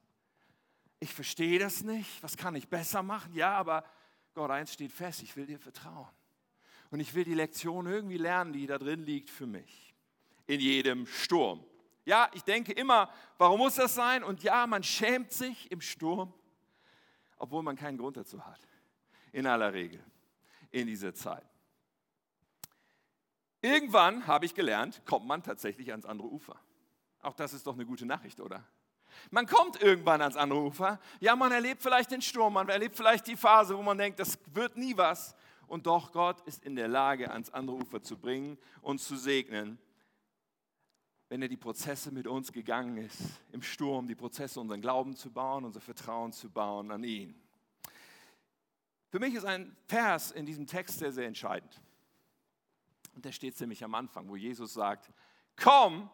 Ich 0.99 1.13
verstehe 1.13 1.57
das 1.57 1.83
nicht. 1.83 2.21
Was 2.21 2.35
kann 2.35 2.53
ich 2.53 2.67
besser 2.67 3.01
machen? 3.01 3.33
Ja, 3.33 3.53
aber 3.53 3.85
Gott, 4.33 4.51
eins 4.51 4.73
steht 4.73 4.91
fest, 4.91 5.23
ich 5.23 5.37
will 5.37 5.45
dir 5.45 5.57
vertrauen. 5.57 6.09
Und 6.89 6.99
ich 6.99 7.13
will 7.13 7.23
die 7.23 7.33
Lektion 7.33 7.85
irgendwie 7.87 8.17
lernen, 8.17 8.53
die 8.53 8.65
da 8.65 8.77
drin 8.77 9.03
liegt 9.03 9.29
für 9.29 9.45
mich. 9.45 9.93
In 10.45 10.59
jedem 10.59 11.05
Sturm. 11.05 11.63
Ja, 12.05 12.29
ich 12.33 12.43
denke 12.43 12.71
immer, 12.71 13.11
warum 13.37 13.59
muss 13.59 13.75
das 13.75 13.93
sein? 13.93 14.23
Und 14.23 14.41
ja, 14.43 14.65
man 14.65 14.81
schämt 14.83 15.33
sich 15.33 15.69
im 15.71 15.81
Sturm, 15.81 16.33
obwohl 17.37 17.63
man 17.63 17.75
keinen 17.75 17.97
Grund 17.97 18.15
dazu 18.15 18.45
hat. 18.45 18.61
In 19.33 19.45
aller 19.45 19.73
Regel. 19.73 20.01
In 20.71 20.87
dieser 20.87 21.13
Zeit. 21.13 21.45
Irgendwann 23.61 24.25
habe 24.27 24.45
ich 24.45 24.55
gelernt, 24.55 25.01
kommt 25.05 25.25
man 25.25 25.43
tatsächlich 25.43 25.91
ans 25.91 26.05
andere 26.05 26.29
Ufer. 26.29 26.57
Auch 27.21 27.33
das 27.33 27.53
ist 27.53 27.67
doch 27.67 27.73
eine 27.73 27.85
gute 27.85 28.05
Nachricht, 28.05 28.39
oder? 28.39 28.63
Man 29.31 29.47
kommt 29.47 29.81
irgendwann 29.81 30.21
ans 30.21 30.37
andere 30.37 30.61
Ufer. 30.61 30.99
Ja, 31.19 31.35
man 31.35 31.51
erlebt 31.51 31.81
vielleicht 31.81 32.11
den 32.11 32.21
Sturm, 32.21 32.53
man 32.53 32.69
erlebt 32.69 32.95
vielleicht 32.95 33.27
die 33.27 33.35
Phase, 33.35 33.77
wo 33.77 33.81
man 33.81 33.97
denkt, 33.97 34.19
das 34.19 34.39
wird 34.53 34.77
nie 34.77 34.95
was 34.95 35.35
und 35.67 35.85
doch 35.85 36.11
Gott 36.11 36.41
ist 36.41 36.63
in 36.63 36.75
der 36.75 36.87
Lage, 36.87 37.31
ans 37.31 37.49
andere 37.49 37.77
Ufer 37.77 38.01
zu 38.01 38.17
bringen 38.17 38.57
und 38.81 38.99
zu 38.99 39.15
segnen, 39.15 39.77
wenn 41.29 41.41
er 41.41 41.49
die 41.49 41.57
Prozesse 41.57 42.11
mit 42.11 42.25
uns 42.25 42.51
gegangen 42.51 42.97
ist, 42.97 43.19
im 43.51 43.61
Sturm, 43.61 44.07
die 44.07 44.15
Prozesse, 44.15 44.61
unseren 44.61 44.81
Glauben 44.81 45.15
zu 45.15 45.29
bauen, 45.29 45.65
unser 45.65 45.81
Vertrauen 45.81 46.31
zu 46.31 46.49
bauen 46.49 46.89
an 46.89 47.03
ihn. 47.03 47.35
Für 49.09 49.19
mich 49.19 49.33
ist 49.33 49.45
ein 49.45 49.75
Vers 49.87 50.31
in 50.31 50.45
diesem 50.45 50.67
Text 50.67 50.99
sehr, 50.99 51.11
sehr 51.11 51.27
entscheidend. 51.27 51.81
Und 53.15 53.25
der 53.25 53.31
steht 53.31 53.57
ziemlich 53.57 53.83
am 53.83 53.95
Anfang, 53.95 54.29
wo 54.29 54.35
Jesus 54.35 54.73
sagt, 54.73 55.11
komm, 55.55 56.09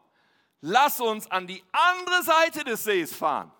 lass 0.62 1.00
uns 1.02 1.30
an 1.30 1.46
die 1.46 1.64
andere 1.72 2.24
Seite 2.24 2.64
des 2.64 2.84
Sees 2.84 3.14
fahren. 3.14 3.52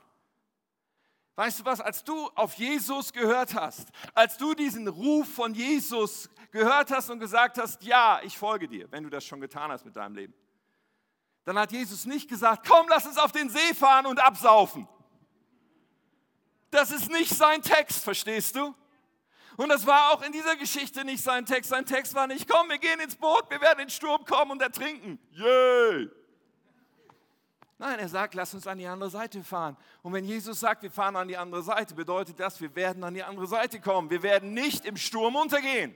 Weißt 1.36 1.60
du 1.60 1.66
was, 1.66 1.82
als 1.82 2.04
du 2.04 2.28
auf 2.36 2.54
Jesus 2.54 3.12
gehört 3.12 3.56
hast, 3.56 3.90
als 4.14 4.38
du 4.38 4.54
diesen 4.54 4.88
Ruf 4.88 5.28
von 5.34 5.56
Jesus 5.56 6.30
gehört 6.52 6.92
hast 6.92 7.10
und 7.10 7.20
gesagt 7.20 7.58
hast, 7.58 7.82
ja, 7.84 8.20
ich 8.24 8.38
folge 8.38 8.68
dir, 8.68 8.92
wenn 8.92 9.04
du 9.04 9.10
das 9.10 9.26
schon 9.26 9.42
getan 9.42 9.72
hast 9.72 9.84
mit 9.84 9.96
deinem 9.96 10.16
Leben, 10.16 10.34
dann 11.46 11.58
hat 11.58 11.72
Jesus 11.72 12.06
nicht 12.06 12.30
gesagt, 12.30 12.68
komm, 12.68 12.86
lass 12.88 13.06
uns 13.06 13.18
auf 13.18 13.32
den 13.32 13.50
See 13.50 13.74
fahren 13.74 14.06
und 14.06 14.20
absaufen. 14.24 14.88
Das 16.70 16.92
ist 16.92 17.12
nicht 17.12 17.36
sein 17.36 17.62
Text, 17.62 18.04
verstehst 18.04 18.56
du? 18.56 18.74
Und 19.58 19.70
das 19.70 19.86
war 19.86 20.12
auch 20.12 20.22
in 20.24 20.32
dieser 20.32 20.56
Geschichte 20.56 21.04
nicht 21.04 21.24
sein 21.24 21.46
Text. 21.46 21.70
Sein 21.70 21.86
Text 21.86 22.14
war 22.16 22.28
nicht, 22.28 22.48
komm, 22.48 22.70
wir 22.70 22.80
gehen 22.80 23.00
ins 23.00 23.16
Boot, 23.16 23.50
wir 23.50 23.62
werden 23.62 23.80
in 23.80 23.86
den 23.88 23.92
Sturm 23.92 24.24
kommen 24.26 24.52
und 24.52 24.62
ertrinken. 24.62 25.20
Yay! 25.32 26.10
Nein, 27.84 28.00
er 28.00 28.08
sagt, 28.08 28.34
lass 28.34 28.54
uns 28.54 28.66
an 28.66 28.78
die 28.78 28.88
andere 28.88 29.10
Seite 29.10 29.44
fahren. 29.44 29.76
Und 30.04 30.14
wenn 30.14 30.24
Jesus 30.24 30.62
sagt, 30.62 30.84
wir 30.84 30.90
fahren 30.90 31.18
an 31.18 31.28
die 31.28 31.36
andere 31.36 31.62
Seite, 31.62 31.94
bedeutet 31.94 32.40
das, 32.40 32.62
wir 32.62 32.74
werden 32.78 33.04
an 33.04 33.14
die 33.14 33.24
andere 33.24 33.46
Seite 33.46 33.82
kommen. 33.82 34.10
Wir 34.10 34.24
werden 34.24 34.54
nicht 34.54 34.86
im 34.86 34.96
Sturm 34.96 35.36
untergehen. 35.36 35.94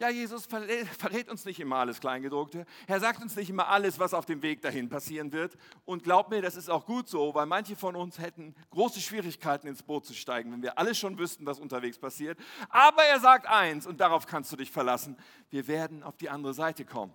Ja, 0.00 0.08
Jesus 0.08 0.46
verrät 0.46 1.28
uns 1.28 1.44
nicht 1.44 1.60
immer 1.60 1.76
alles 1.76 2.00
Kleingedruckte. 2.00 2.66
Er 2.88 2.98
sagt 2.98 3.22
uns 3.22 3.36
nicht 3.36 3.48
immer 3.48 3.68
alles, 3.68 4.00
was 4.00 4.12
auf 4.12 4.26
dem 4.26 4.42
Weg 4.42 4.60
dahin 4.60 4.88
passieren 4.88 5.30
wird. 5.30 5.56
Und 5.84 6.02
glaub 6.02 6.30
mir, 6.30 6.42
das 6.42 6.56
ist 6.56 6.68
auch 6.68 6.84
gut 6.84 7.08
so, 7.08 7.32
weil 7.36 7.46
manche 7.46 7.76
von 7.76 7.94
uns 7.94 8.18
hätten 8.18 8.56
große 8.70 9.00
Schwierigkeiten, 9.00 9.68
ins 9.68 9.84
Boot 9.84 10.04
zu 10.04 10.14
steigen, 10.14 10.50
wenn 10.50 10.62
wir 10.62 10.78
alles 10.78 10.98
schon 10.98 11.16
wüssten, 11.16 11.46
was 11.46 11.60
unterwegs 11.60 11.96
passiert. 11.96 12.40
Aber 12.70 13.04
er 13.04 13.20
sagt 13.20 13.46
eins, 13.46 13.86
und 13.86 14.00
darauf 14.00 14.26
kannst 14.26 14.50
du 14.50 14.56
dich 14.56 14.72
verlassen, 14.72 15.16
wir 15.50 15.68
werden 15.68 16.02
auf 16.02 16.16
die 16.16 16.28
andere 16.28 16.54
Seite 16.54 16.84
kommen. 16.84 17.14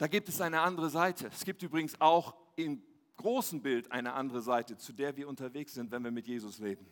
Da 0.00 0.06
gibt 0.06 0.30
es 0.30 0.40
eine 0.40 0.62
andere 0.62 0.88
Seite. 0.88 1.26
Es 1.26 1.44
gibt 1.44 1.62
übrigens 1.62 2.00
auch 2.00 2.34
im 2.56 2.82
großen 3.18 3.60
Bild 3.60 3.92
eine 3.92 4.14
andere 4.14 4.40
Seite, 4.40 4.78
zu 4.78 4.94
der 4.94 5.14
wir 5.14 5.28
unterwegs 5.28 5.74
sind, 5.74 5.90
wenn 5.90 6.02
wir 6.02 6.10
mit 6.10 6.26
Jesus 6.26 6.58
leben. 6.58 6.86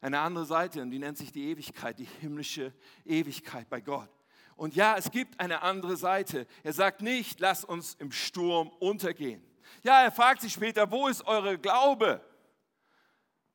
Eine 0.00 0.20
andere 0.20 0.46
Seite, 0.46 0.80
und 0.80 0.92
die 0.92 1.00
nennt 1.00 1.18
sich 1.18 1.32
die 1.32 1.50
Ewigkeit, 1.50 1.98
die 1.98 2.04
himmlische 2.04 2.72
Ewigkeit 3.04 3.68
bei 3.68 3.80
Gott. 3.80 4.08
Und 4.54 4.76
ja, 4.76 4.96
es 4.96 5.10
gibt 5.10 5.40
eine 5.40 5.62
andere 5.62 5.96
Seite. 5.96 6.46
Er 6.62 6.72
sagt 6.72 7.02
nicht, 7.02 7.40
lass 7.40 7.64
uns 7.64 7.94
im 7.94 8.12
Sturm 8.12 8.68
untergehen. 8.78 9.42
Ja, 9.82 10.04
er 10.04 10.12
fragt 10.12 10.42
sich 10.42 10.52
später, 10.52 10.88
wo 10.92 11.08
ist 11.08 11.26
eure 11.26 11.58
Glaube? 11.58 12.24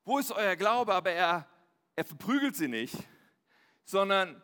Wo 0.04 0.18
ist 0.18 0.32
euer 0.32 0.56
Glaube? 0.56 0.92
Aber 0.92 1.10
er, 1.10 1.48
er 1.96 2.04
verprügelt 2.04 2.56
sie 2.56 2.68
nicht, 2.68 2.94
sondern 3.86 4.42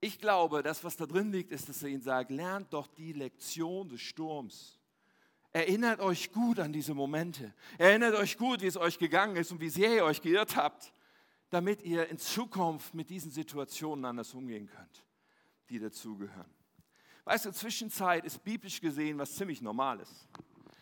ich 0.00 0.18
glaube, 0.18 0.62
das, 0.62 0.82
was 0.82 0.96
da 0.96 1.06
drin 1.06 1.30
liegt, 1.30 1.52
ist, 1.52 1.68
dass 1.68 1.82
er 1.82 1.90
ihnen 1.90 2.02
sagt, 2.02 2.30
lernt 2.30 2.72
doch 2.72 2.86
die 2.86 3.12
Lektion 3.12 3.88
des 3.88 4.00
Sturms. 4.00 4.78
Erinnert 5.52 6.00
euch 6.00 6.32
gut 6.32 6.58
an 6.58 6.72
diese 6.72 6.94
Momente. 6.94 7.52
Erinnert 7.76 8.14
euch 8.14 8.38
gut, 8.38 8.62
wie 8.62 8.66
es 8.66 8.76
euch 8.76 8.98
gegangen 8.98 9.36
ist 9.36 9.50
und 9.52 9.60
wie 9.60 9.68
sehr 9.68 9.96
ihr 9.96 10.04
euch 10.04 10.22
geirrt 10.22 10.56
habt, 10.56 10.92
damit 11.50 11.82
ihr 11.82 12.08
in 12.08 12.18
Zukunft 12.18 12.94
mit 12.94 13.10
diesen 13.10 13.30
Situationen 13.30 14.04
anders 14.04 14.32
umgehen 14.32 14.68
könnt, 14.68 15.04
die 15.68 15.78
dazugehören. 15.78 16.54
Weißt 17.24 17.44
du, 17.44 17.52
Zwischenzeit 17.52 18.24
ist 18.24 18.42
biblisch 18.42 18.80
gesehen 18.80 19.18
was 19.18 19.34
ziemlich 19.34 19.60
Normales. 19.60 20.28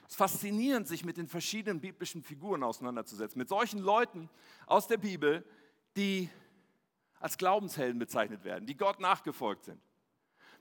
Es 0.06 0.12
ist 0.12 0.16
faszinierend, 0.16 0.86
sich 0.86 1.04
mit 1.04 1.16
den 1.16 1.26
verschiedenen 1.26 1.80
biblischen 1.80 2.22
Figuren 2.22 2.62
auseinanderzusetzen. 2.62 3.38
Mit 3.38 3.48
solchen 3.48 3.80
Leuten 3.80 4.30
aus 4.66 4.86
der 4.86 4.96
Bibel, 4.98 5.44
die 5.96 6.30
als 7.20 7.36
Glaubenshelden 7.36 7.98
bezeichnet 7.98 8.44
werden, 8.44 8.66
die 8.66 8.76
Gott 8.76 9.00
nachgefolgt 9.00 9.64
sind. 9.64 9.80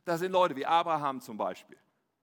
Da 0.06 0.17
sind 0.17 0.32
Leute 0.32 0.56
wie 0.56 0.65
Abraham 0.65 1.22
zum 1.22 1.38
Beispiel. 1.38 1.78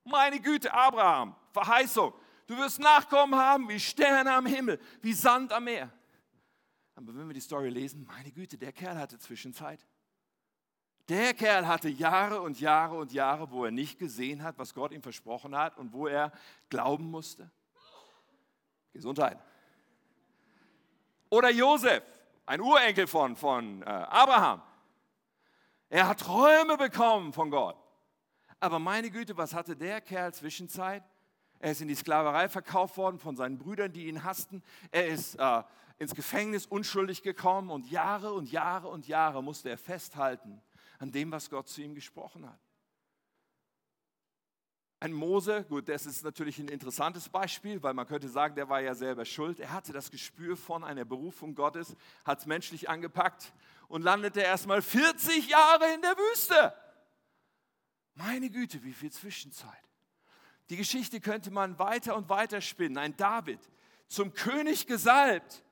Meine 0.05 0.41
Güte, 0.41 0.73
Abraham, 0.73 1.35
Verheißung. 1.53 2.13
Du 2.47 2.57
wirst 2.57 2.79
Nachkommen 2.79 3.39
haben 3.39 3.69
wie 3.69 3.81
Sterne 3.81 4.33
am 4.33 4.47
Himmel, 4.47 4.79
wie 5.01 5.13
Sand 5.13 5.53
am 5.53 5.65
Meer. 5.65 5.91
Aber 6.95 7.15
wenn 7.15 7.27
wir 7.27 7.35
die 7.35 7.41
Story 7.41 7.71
lesen, 7.71 8.05
meine 8.07 8.31
Güte, 8.31 8.57
der 8.59 8.73
Kerl 8.73 8.99
hatte 8.99 9.19
Zwischenzeit. 9.19 9.85
Der 11.09 11.35
Kerl 11.35 11.67
hatte 11.67 11.89
Jahre 11.89 12.41
und 12.41 12.61
Jahre 12.61 12.97
und 12.97 13.13
Jahre, 13.13 13.51
wo 13.51 13.65
er 13.65 13.71
nicht 13.71 13.99
gesehen 13.99 14.43
hat, 14.43 14.59
was 14.59 14.73
Gott 14.73 14.93
ihm 14.93 15.03
versprochen 15.03 15.57
hat 15.57 15.77
und 15.77 15.93
wo 15.93 16.07
er 16.07 16.33
glauben 16.71 17.11
musste. 17.11 17.51
Gesundheit. 18.93 19.39
Oder 21.29 21.51
Josef, 21.51 22.03
ein 22.47 22.61
Urenkel 22.61 23.07
von, 23.07 23.37
von 23.37 23.83
äh, 23.83 23.87
Abraham. 23.87 24.63
Er 25.89 26.09
hat 26.09 26.21
Träume 26.21 26.77
bekommen 26.77 27.33
von 27.33 27.51
Gott. 27.51 27.77
Aber 28.61 28.79
meine 28.79 29.11
Güte, 29.11 29.37
was 29.37 29.55
hatte 29.55 29.77
der 29.77 30.01
Kerl 30.01 30.33
Zwischenzeit? 30.33 31.05
Er 31.59 31.73
ist 31.73 31.81
in 31.81 31.89
die 31.89 31.95
Sklaverei 31.95 32.49
verkauft 32.49 32.97
worden 32.97 33.19
von 33.19 33.37
seinen 33.37 33.59
Brüdern, 33.59 33.93
die 33.93 34.07
ihn 34.07 34.25
hassten. 34.25 34.63
Er 34.91 35.07
ist 35.07 35.37
äh, 35.37 35.63
ins 35.99 36.15
Gefängnis 36.15 36.67
unschuldig 36.67 37.23
gekommen 37.23 37.71
und 37.71 37.91
Jahre 37.91 38.33
und 38.33 38.51
Jahre 38.51 38.89
und 38.89 39.07
Jahre 39.07 39.43
musste 39.43 39.71
er 39.71 39.79
festhalten 39.79 40.61
an 40.99 41.11
dem, 41.13 41.31
was 41.31 41.51
Gott 41.51 41.69
zu 41.69 41.83
ihm 41.83 41.95
gesprochen 41.95 42.47
hat. 42.49 42.59
Ein 45.05 45.13
Mose, 45.13 45.67
gut, 45.69 45.91
das 45.91 46.07
ist 46.07 46.25
natürlich 46.25 46.59
ein 46.59 46.69
interessantes 46.69 47.29
Beispiel, 47.29 47.83
weil 47.83 47.93
man 47.93 48.07
könnte 48.07 48.27
sagen, 48.27 48.55
der 48.55 48.71
war 48.71 48.81
ja 48.81 48.95
selber 48.95 49.27
schuld. 49.27 49.61
Er 49.61 49.71
hatte 49.71 49.93
das 49.93 50.11
Gespür 50.11 50.57
von 50.57 50.83
einer 50.83 51.05
Berufung 51.05 51.55
Gottes, 51.55 51.95
hat 52.25 52.39
es 52.39 52.47
menschlich 52.47 52.89
angepackt 52.89 53.53
und 53.89 54.01
landete 54.01 54.41
erstmal 54.41 54.81
40 54.81 55.51
Jahre 55.51 55.93
in 55.93 56.01
der 56.01 56.17
Wüste. 56.17 56.73
Meine 58.15 58.49
Güte, 58.49 58.83
wie 58.83 58.95
viel 58.95 59.13
Zwischenzeit. 59.13 59.69
Die 60.71 60.79
Geschichte 60.79 61.21
könnte 61.21 61.51
man 61.51 61.79
weiter 61.79 62.17
und 62.17 62.31
weiter 62.31 62.63
spinnen. 62.63 62.97
Ein 62.97 63.15
David, 63.15 63.61
zum 64.09 64.33
König 64.33 64.87
gesalbt, 64.87 65.63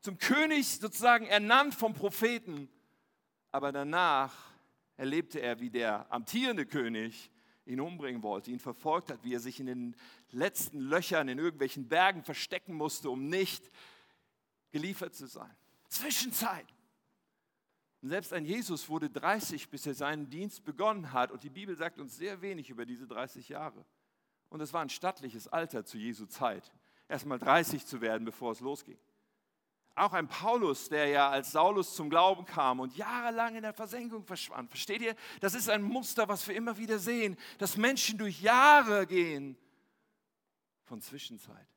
zum 0.00 0.18
König 0.18 0.68
sozusagen 0.68 1.24
ernannt 1.28 1.74
vom 1.74 1.94
Propheten. 1.94 2.68
Aber 3.52 3.72
danach 3.72 4.34
erlebte 4.98 5.40
er, 5.40 5.60
wie 5.60 5.70
der 5.70 6.12
amtierende 6.12 6.66
König 6.66 7.31
ihn 7.66 7.80
umbringen 7.80 8.22
wollte, 8.22 8.50
ihn 8.50 8.58
verfolgt 8.58 9.10
hat, 9.10 9.22
wie 9.24 9.34
er 9.34 9.40
sich 9.40 9.60
in 9.60 9.66
den 9.66 9.96
letzten 10.30 10.80
Löchern 10.80 11.28
in 11.28 11.38
irgendwelchen 11.38 11.88
Bergen 11.88 12.22
verstecken 12.22 12.74
musste, 12.74 13.10
um 13.10 13.28
nicht 13.28 13.70
geliefert 14.70 15.14
zu 15.14 15.26
sein. 15.26 15.54
Zwischenzeit. 15.88 16.66
Und 18.00 18.08
selbst 18.08 18.32
ein 18.32 18.44
Jesus 18.44 18.88
wurde 18.88 19.08
30, 19.08 19.68
bis 19.68 19.86
er 19.86 19.94
seinen 19.94 20.28
Dienst 20.28 20.64
begonnen 20.64 21.12
hat. 21.12 21.30
Und 21.30 21.44
die 21.44 21.50
Bibel 21.50 21.76
sagt 21.76 22.00
uns 22.00 22.16
sehr 22.16 22.42
wenig 22.42 22.68
über 22.68 22.84
diese 22.84 23.06
30 23.06 23.48
Jahre. 23.48 23.84
Und 24.48 24.60
es 24.60 24.72
war 24.72 24.82
ein 24.82 24.88
stattliches 24.88 25.46
Alter 25.48 25.84
zu 25.84 25.98
Jesu 25.98 26.26
Zeit, 26.26 26.72
erstmal 27.08 27.38
30 27.38 27.86
zu 27.86 28.00
werden, 28.00 28.24
bevor 28.24 28.52
es 28.52 28.60
losging. 28.60 28.98
Auch 29.94 30.12
ein 30.14 30.26
Paulus, 30.26 30.88
der 30.88 31.06
ja 31.06 31.28
als 31.28 31.52
Saulus 31.52 31.94
zum 31.94 32.08
Glauben 32.08 32.44
kam 32.46 32.80
und 32.80 32.96
jahrelang 32.96 33.56
in 33.56 33.62
der 33.62 33.74
Versenkung 33.74 34.24
verschwand. 34.24 34.70
Versteht 34.70 35.02
ihr? 35.02 35.14
Das 35.40 35.54
ist 35.54 35.68
ein 35.68 35.82
Muster, 35.82 36.28
was 36.28 36.48
wir 36.48 36.54
immer 36.54 36.78
wieder 36.78 36.98
sehen, 36.98 37.36
dass 37.58 37.76
Menschen 37.76 38.18
durch 38.18 38.40
Jahre 38.40 39.06
gehen 39.06 39.56
von 40.84 41.00
Zwischenzeit. 41.00 41.71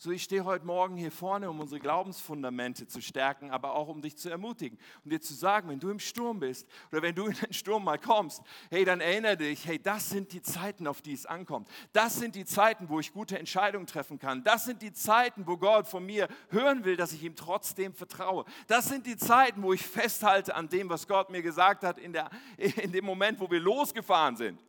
So, 0.00 0.12
ich 0.12 0.22
stehe 0.22 0.44
heute 0.44 0.64
Morgen 0.64 0.96
hier 0.96 1.10
vorne, 1.10 1.50
um 1.50 1.58
unsere 1.58 1.80
Glaubensfundamente 1.80 2.86
zu 2.86 3.00
stärken, 3.00 3.50
aber 3.50 3.74
auch 3.74 3.88
um 3.88 4.00
dich 4.00 4.16
zu 4.16 4.30
ermutigen 4.30 4.78
und 5.02 5.12
dir 5.12 5.20
zu 5.20 5.34
sagen, 5.34 5.68
wenn 5.68 5.80
du 5.80 5.90
im 5.90 5.98
Sturm 5.98 6.38
bist 6.38 6.68
oder 6.92 7.02
wenn 7.02 7.16
du 7.16 7.26
in 7.26 7.34
den 7.34 7.52
Sturm 7.52 7.82
mal 7.82 7.98
kommst, 7.98 8.40
hey, 8.70 8.84
dann 8.84 9.00
erinnere 9.00 9.36
dich, 9.38 9.66
hey, 9.66 9.82
das 9.82 10.08
sind 10.08 10.32
die 10.32 10.40
Zeiten, 10.40 10.86
auf 10.86 11.02
die 11.02 11.14
es 11.14 11.26
ankommt. 11.26 11.68
Das 11.92 12.14
sind 12.14 12.36
die 12.36 12.44
Zeiten, 12.44 12.88
wo 12.88 13.00
ich 13.00 13.12
gute 13.12 13.40
Entscheidungen 13.40 13.88
treffen 13.88 14.20
kann. 14.20 14.44
Das 14.44 14.66
sind 14.66 14.82
die 14.82 14.92
Zeiten, 14.92 15.44
wo 15.48 15.56
Gott 15.56 15.88
von 15.88 16.06
mir 16.06 16.28
hören 16.50 16.84
will, 16.84 16.96
dass 16.96 17.12
ich 17.12 17.24
ihm 17.24 17.34
trotzdem 17.34 17.92
vertraue. 17.92 18.44
Das 18.68 18.88
sind 18.88 19.04
die 19.04 19.16
Zeiten, 19.16 19.64
wo 19.64 19.72
ich 19.72 19.84
festhalte 19.84 20.54
an 20.54 20.68
dem, 20.68 20.88
was 20.88 21.08
Gott 21.08 21.28
mir 21.28 21.42
gesagt 21.42 21.82
hat 21.82 21.98
in, 21.98 22.12
der, 22.12 22.30
in 22.56 22.92
dem 22.92 23.04
Moment, 23.04 23.40
wo 23.40 23.50
wir 23.50 23.58
losgefahren 23.58 24.36
sind. 24.36 24.64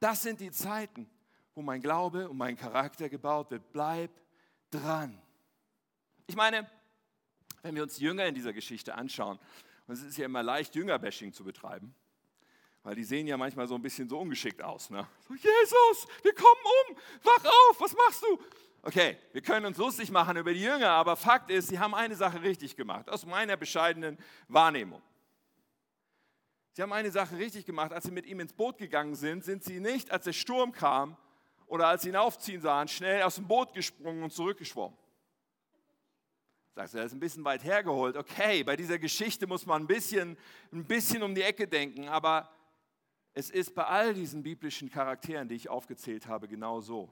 Das 0.00 0.22
sind 0.22 0.40
die 0.40 0.50
Zeiten, 0.50 1.08
wo 1.54 1.62
mein 1.62 1.80
Glaube 1.80 2.28
und 2.28 2.36
mein 2.36 2.56
Charakter 2.56 3.08
gebaut 3.08 3.52
wird. 3.52 3.70
Bleib 3.70 4.10
dran. 4.70 5.20
Ich 6.26 6.36
meine, 6.36 6.68
wenn 7.62 7.74
wir 7.74 7.82
uns 7.82 7.98
Jünger 7.98 8.26
in 8.26 8.34
dieser 8.34 8.52
Geschichte 8.52 8.94
anschauen, 8.94 9.38
und 9.86 9.94
es 9.94 10.02
ist 10.02 10.16
ja 10.16 10.24
immer 10.24 10.42
leicht, 10.42 10.74
Jüngerbashing 10.74 11.32
zu 11.32 11.44
betreiben, 11.44 11.94
weil 12.82 12.94
die 12.94 13.04
sehen 13.04 13.26
ja 13.26 13.36
manchmal 13.36 13.66
so 13.66 13.74
ein 13.74 13.82
bisschen 13.82 14.08
so 14.08 14.18
ungeschickt 14.18 14.62
aus. 14.62 14.90
Ne? 14.90 15.06
So, 15.28 15.34
Jesus, 15.34 16.06
wir 16.22 16.34
kommen 16.34 16.60
um, 16.88 16.96
wach 17.22 17.44
auf, 17.44 17.80
was 17.80 17.94
machst 17.94 18.22
du? 18.22 18.38
Okay, 18.82 19.18
wir 19.32 19.42
können 19.42 19.66
uns 19.66 19.76
lustig 19.76 20.10
machen 20.10 20.36
über 20.38 20.54
die 20.54 20.62
Jünger, 20.62 20.90
aber 20.90 21.16
Fakt 21.16 21.50
ist, 21.50 21.68
sie 21.68 21.78
haben 21.78 21.94
eine 21.94 22.16
Sache 22.16 22.40
richtig 22.40 22.76
gemacht, 22.76 23.10
aus 23.10 23.26
meiner 23.26 23.58
bescheidenen 23.58 24.16
Wahrnehmung. 24.48 25.02
Sie 26.72 26.82
haben 26.82 26.92
eine 26.92 27.10
Sache 27.10 27.36
richtig 27.36 27.66
gemacht, 27.66 27.92
als 27.92 28.04
sie 28.04 28.10
mit 28.10 28.24
ihm 28.24 28.40
ins 28.40 28.54
Boot 28.54 28.78
gegangen 28.78 29.14
sind, 29.14 29.44
sind 29.44 29.64
sie 29.64 29.80
nicht, 29.80 30.10
als 30.12 30.24
der 30.24 30.32
Sturm 30.32 30.72
kam, 30.72 31.18
oder 31.70 31.86
als 31.86 32.02
sie 32.02 32.08
ihn 32.08 32.16
aufziehen 32.16 32.60
sahen, 32.60 32.88
schnell 32.88 33.22
aus 33.22 33.36
dem 33.36 33.46
Boot 33.46 33.72
gesprungen 33.72 34.24
und 34.24 34.32
zurückgeschwommen. 34.32 34.98
Sagst 36.74 36.94
du, 36.94 36.98
das 36.98 37.06
ist 37.06 37.12
ein 37.12 37.20
bisschen 37.20 37.44
weit 37.44 37.62
hergeholt. 37.62 38.16
Okay, 38.16 38.64
bei 38.64 38.74
dieser 38.74 38.98
Geschichte 38.98 39.46
muss 39.46 39.66
man 39.66 39.84
ein 39.84 39.86
bisschen, 39.86 40.36
ein 40.72 40.84
bisschen 40.84 41.22
um 41.22 41.32
die 41.32 41.42
Ecke 41.42 41.68
denken, 41.68 42.08
aber 42.08 42.50
es 43.34 43.50
ist 43.50 43.72
bei 43.76 43.84
all 43.84 44.14
diesen 44.14 44.42
biblischen 44.42 44.90
Charakteren, 44.90 45.48
die 45.48 45.54
ich 45.54 45.68
aufgezählt 45.68 46.26
habe, 46.26 46.48
genau 46.48 46.80
so. 46.80 47.08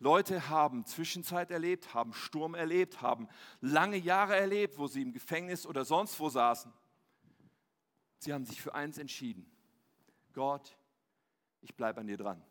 Leute 0.00 0.48
haben 0.48 0.84
Zwischenzeit 0.84 1.52
erlebt, 1.52 1.94
haben 1.94 2.12
Sturm 2.12 2.54
erlebt, 2.56 3.00
haben 3.02 3.28
lange 3.60 3.98
Jahre 3.98 4.34
erlebt, 4.34 4.78
wo 4.78 4.88
sie 4.88 5.02
im 5.02 5.12
Gefängnis 5.12 5.64
oder 5.64 5.84
sonst 5.84 6.18
wo 6.18 6.28
saßen. 6.28 6.72
Sie 8.18 8.32
haben 8.32 8.44
sich 8.44 8.60
für 8.60 8.74
eins 8.74 8.98
entschieden. 8.98 9.48
Gott, 10.32 10.76
ich 11.60 11.76
bleibe 11.76 12.00
an 12.00 12.08
dir 12.08 12.16
dran 12.16 12.42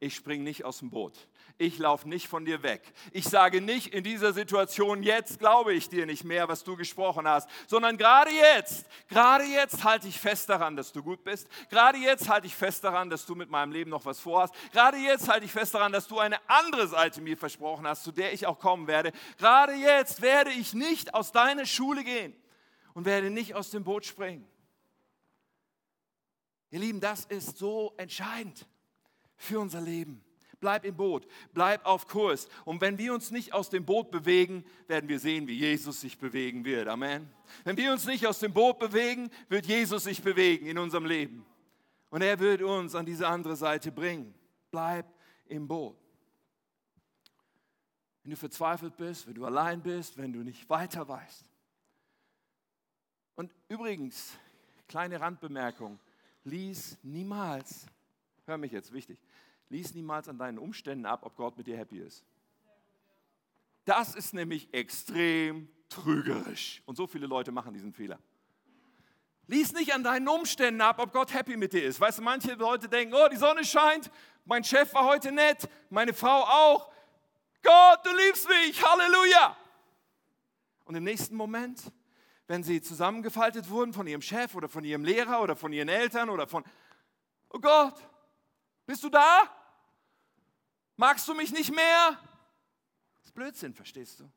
ich 0.00 0.14
springe 0.14 0.44
nicht 0.44 0.64
aus 0.64 0.78
dem 0.78 0.90
Boot. 0.90 1.28
Ich 1.56 1.78
laufe 1.78 2.08
nicht 2.08 2.26
von 2.26 2.44
dir 2.44 2.62
weg. 2.62 2.82
Ich 3.12 3.24
sage 3.24 3.60
nicht 3.60 3.94
in 3.94 4.02
dieser 4.02 4.32
Situation, 4.32 5.04
jetzt 5.04 5.38
glaube 5.38 5.72
ich 5.72 5.88
dir 5.88 6.04
nicht 6.04 6.24
mehr, 6.24 6.48
was 6.48 6.64
du 6.64 6.76
gesprochen 6.76 7.28
hast, 7.28 7.48
sondern 7.68 7.96
gerade 7.96 8.30
jetzt, 8.30 8.86
gerade 9.08 9.44
jetzt 9.44 9.84
halte 9.84 10.08
ich 10.08 10.18
fest 10.18 10.48
daran, 10.48 10.74
dass 10.74 10.92
du 10.92 11.02
gut 11.02 11.22
bist. 11.22 11.48
Gerade 11.70 11.98
jetzt 11.98 12.28
halte 12.28 12.48
ich 12.48 12.54
fest 12.56 12.82
daran, 12.82 13.08
dass 13.08 13.24
du 13.24 13.36
mit 13.36 13.50
meinem 13.50 13.70
Leben 13.70 13.90
noch 13.90 14.04
was 14.04 14.18
vorhast. 14.18 14.52
Gerade 14.72 14.98
jetzt 14.98 15.28
halte 15.28 15.46
ich 15.46 15.52
fest 15.52 15.74
daran, 15.74 15.92
dass 15.92 16.08
du 16.08 16.18
eine 16.18 16.38
andere 16.48 16.88
Seite 16.88 17.20
mir 17.20 17.36
versprochen 17.36 17.86
hast, 17.86 18.02
zu 18.02 18.10
der 18.10 18.32
ich 18.32 18.46
auch 18.46 18.58
kommen 18.58 18.88
werde. 18.88 19.12
Gerade 19.38 19.74
jetzt 19.74 20.22
werde 20.22 20.50
ich 20.50 20.74
nicht 20.74 21.14
aus 21.14 21.30
deiner 21.30 21.66
Schule 21.66 22.02
gehen 22.02 22.34
und 22.94 23.04
werde 23.04 23.30
nicht 23.30 23.54
aus 23.54 23.70
dem 23.70 23.84
Boot 23.84 24.04
springen. 24.04 24.46
Ihr 26.70 26.80
Lieben, 26.80 27.00
das 27.00 27.26
ist 27.26 27.58
so 27.58 27.94
entscheidend 27.96 28.66
für 29.44 29.60
unser 29.60 29.80
Leben. 29.80 30.22
Bleib 30.60 30.84
im 30.86 30.96
Boot, 30.96 31.26
bleib 31.52 31.84
auf 31.84 32.06
Kurs. 32.06 32.48
Und 32.64 32.80
wenn 32.80 32.96
wir 32.96 33.12
uns 33.12 33.30
nicht 33.30 33.52
aus 33.52 33.68
dem 33.68 33.84
Boot 33.84 34.10
bewegen, 34.10 34.64
werden 34.86 35.08
wir 35.08 35.18
sehen, 35.18 35.46
wie 35.46 35.58
Jesus 35.58 36.00
sich 36.00 36.18
bewegen 36.18 36.64
wird. 36.64 36.88
Amen. 36.88 37.28
Wenn 37.64 37.76
wir 37.76 37.92
uns 37.92 38.06
nicht 38.06 38.26
aus 38.26 38.38
dem 38.38 38.52
Boot 38.54 38.78
bewegen, 38.78 39.30
wird 39.48 39.66
Jesus 39.66 40.04
sich 40.04 40.22
bewegen 40.22 40.66
in 40.66 40.78
unserem 40.78 41.04
Leben. 41.04 41.44
Und 42.08 42.22
er 42.22 42.38
wird 42.38 42.62
uns 42.62 42.94
an 42.94 43.04
diese 43.04 43.28
andere 43.28 43.56
Seite 43.56 43.92
bringen. 43.92 44.32
Bleib 44.70 45.06
im 45.46 45.68
Boot. 45.68 45.98
Wenn 48.22 48.30
du 48.30 48.36
verzweifelt 48.36 48.96
bist, 48.96 49.26
wenn 49.26 49.34
du 49.34 49.44
allein 49.44 49.82
bist, 49.82 50.16
wenn 50.16 50.32
du 50.32 50.38
nicht 50.38 50.70
weiter 50.70 51.06
weißt. 51.06 51.44
Und 53.34 53.52
übrigens, 53.68 54.32
kleine 54.88 55.20
Randbemerkung, 55.20 55.98
lies 56.44 56.96
niemals 57.02 57.86
hör 58.46 58.58
mich 58.58 58.72
jetzt, 58.72 58.92
wichtig, 58.92 59.18
lies 59.74 59.92
niemals 59.92 60.28
an 60.28 60.38
deinen 60.38 60.58
Umständen 60.58 61.04
ab, 61.04 61.20
ob 61.24 61.36
Gott 61.36 61.56
mit 61.56 61.66
dir 61.66 61.76
happy 61.76 61.98
ist. 61.98 62.24
Das 63.84 64.14
ist 64.14 64.32
nämlich 64.32 64.72
extrem 64.72 65.68
trügerisch. 65.88 66.80
Und 66.86 66.96
so 66.96 67.08
viele 67.08 67.26
Leute 67.26 67.50
machen 67.50 67.74
diesen 67.74 67.92
Fehler. 67.92 68.20
Lies 69.48 69.72
nicht 69.72 69.92
an 69.92 70.04
deinen 70.04 70.28
Umständen 70.28 70.80
ab, 70.80 71.00
ob 71.00 71.12
Gott 71.12 71.34
happy 71.34 71.56
mit 71.56 71.72
dir 71.72 71.84
ist. 71.84 72.00
Weißt 72.00 72.18
du, 72.18 72.22
manche 72.22 72.54
Leute 72.54 72.88
denken, 72.88 73.14
oh, 73.14 73.28
die 73.28 73.36
Sonne 73.36 73.64
scheint, 73.64 74.10
mein 74.44 74.62
Chef 74.62 74.94
war 74.94 75.06
heute 75.06 75.32
nett, 75.32 75.68
meine 75.90 76.14
Frau 76.14 76.44
auch. 76.44 76.90
Gott, 77.62 78.00
du 78.04 78.10
liebst 78.16 78.48
mich, 78.48 78.80
Halleluja. 78.82 79.56
Und 80.84 80.94
im 80.94 81.02
nächsten 81.02 81.34
Moment, 81.34 81.82
wenn 82.46 82.62
sie 82.62 82.80
zusammengefaltet 82.80 83.68
wurden 83.68 83.92
von 83.92 84.06
ihrem 84.06 84.22
Chef 84.22 84.54
oder 84.54 84.68
von 84.68 84.84
ihrem 84.84 85.04
Lehrer 85.04 85.42
oder 85.42 85.56
von 85.56 85.72
ihren 85.72 85.88
Eltern 85.88 86.30
oder 86.30 86.46
von, 86.46 86.62
oh 87.50 87.58
Gott, 87.58 87.96
bist 88.86 89.02
du 89.02 89.08
da? 89.08 89.50
Magst 90.96 91.26
du 91.28 91.34
mich 91.34 91.52
nicht 91.52 91.74
mehr? 91.74 92.18
Das 93.16 93.26
ist 93.26 93.34
Blödsinn, 93.34 93.74
verstehst 93.74 94.20
du? 94.20 94.30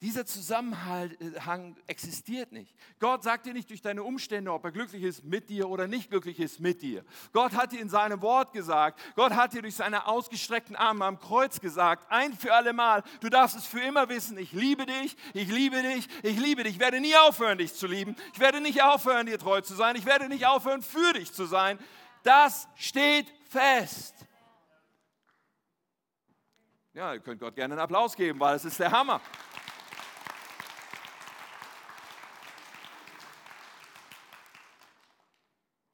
Dieser 0.00 0.24
Zusammenhang 0.24 1.76
existiert 1.88 2.52
nicht. 2.52 2.72
Gott 3.00 3.24
sagt 3.24 3.46
dir 3.46 3.52
nicht 3.52 3.68
durch 3.68 3.82
deine 3.82 4.04
Umstände, 4.04 4.52
ob 4.52 4.64
er 4.64 4.70
glücklich 4.70 5.02
ist 5.02 5.24
mit 5.24 5.50
dir 5.50 5.68
oder 5.68 5.88
nicht 5.88 6.10
glücklich 6.10 6.38
ist 6.38 6.60
mit 6.60 6.82
dir. 6.82 7.04
Gott 7.32 7.52
hat 7.52 7.72
dir 7.72 7.80
in 7.80 7.88
seinem 7.88 8.22
Wort 8.22 8.52
gesagt, 8.52 9.00
Gott 9.16 9.32
hat 9.32 9.54
dir 9.54 9.62
durch 9.62 9.74
seine 9.74 10.06
ausgestreckten 10.06 10.76
Arme 10.76 11.04
am 11.04 11.18
Kreuz 11.18 11.58
gesagt, 11.58 12.12
ein 12.12 12.32
für 12.32 12.54
alle 12.54 12.72
Mal, 12.72 13.02
du 13.20 13.28
darfst 13.28 13.56
es 13.56 13.66
für 13.66 13.80
immer 13.80 14.08
wissen, 14.08 14.38
ich 14.38 14.52
liebe 14.52 14.86
dich, 14.86 15.16
ich 15.34 15.48
liebe 15.48 15.82
dich, 15.82 16.06
ich 16.22 16.38
liebe 16.38 16.62
dich. 16.62 16.74
Ich 16.74 16.80
werde 16.80 17.00
nie 17.00 17.16
aufhören, 17.16 17.58
dich 17.58 17.74
zu 17.74 17.88
lieben. 17.88 18.14
Ich 18.34 18.38
werde 18.38 18.60
nicht 18.60 18.80
aufhören, 18.84 19.26
dir 19.26 19.40
treu 19.40 19.62
zu 19.62 19.74
sein. 19.74 19.96
Ich 19.96 20.06
werde 20.06 20.28
nicht 20.28 20.46
aufhören, 20.46 20.82
für 20.82 21.12
dich 21.14 21.32
zu 21.32 21.44
sein. 21.44 21.76
Das 22.22 22.68
steht 22.76 23.26
fest. 23.48 24.14
Ja, 26.94 27.12
ihr 27.14 27.20
könnt 27.20 27.40
Gott 27.40 27.54
gerne 27.54 27.74
einen 27.74 27.80
Applaus 27.80 28.16
geben, 28.16 28.40
weil 28.40 28.56
es 28.56 28.64
ist 28.64 28.80
der 28.80 28.90
Hammer. 28.90 29.20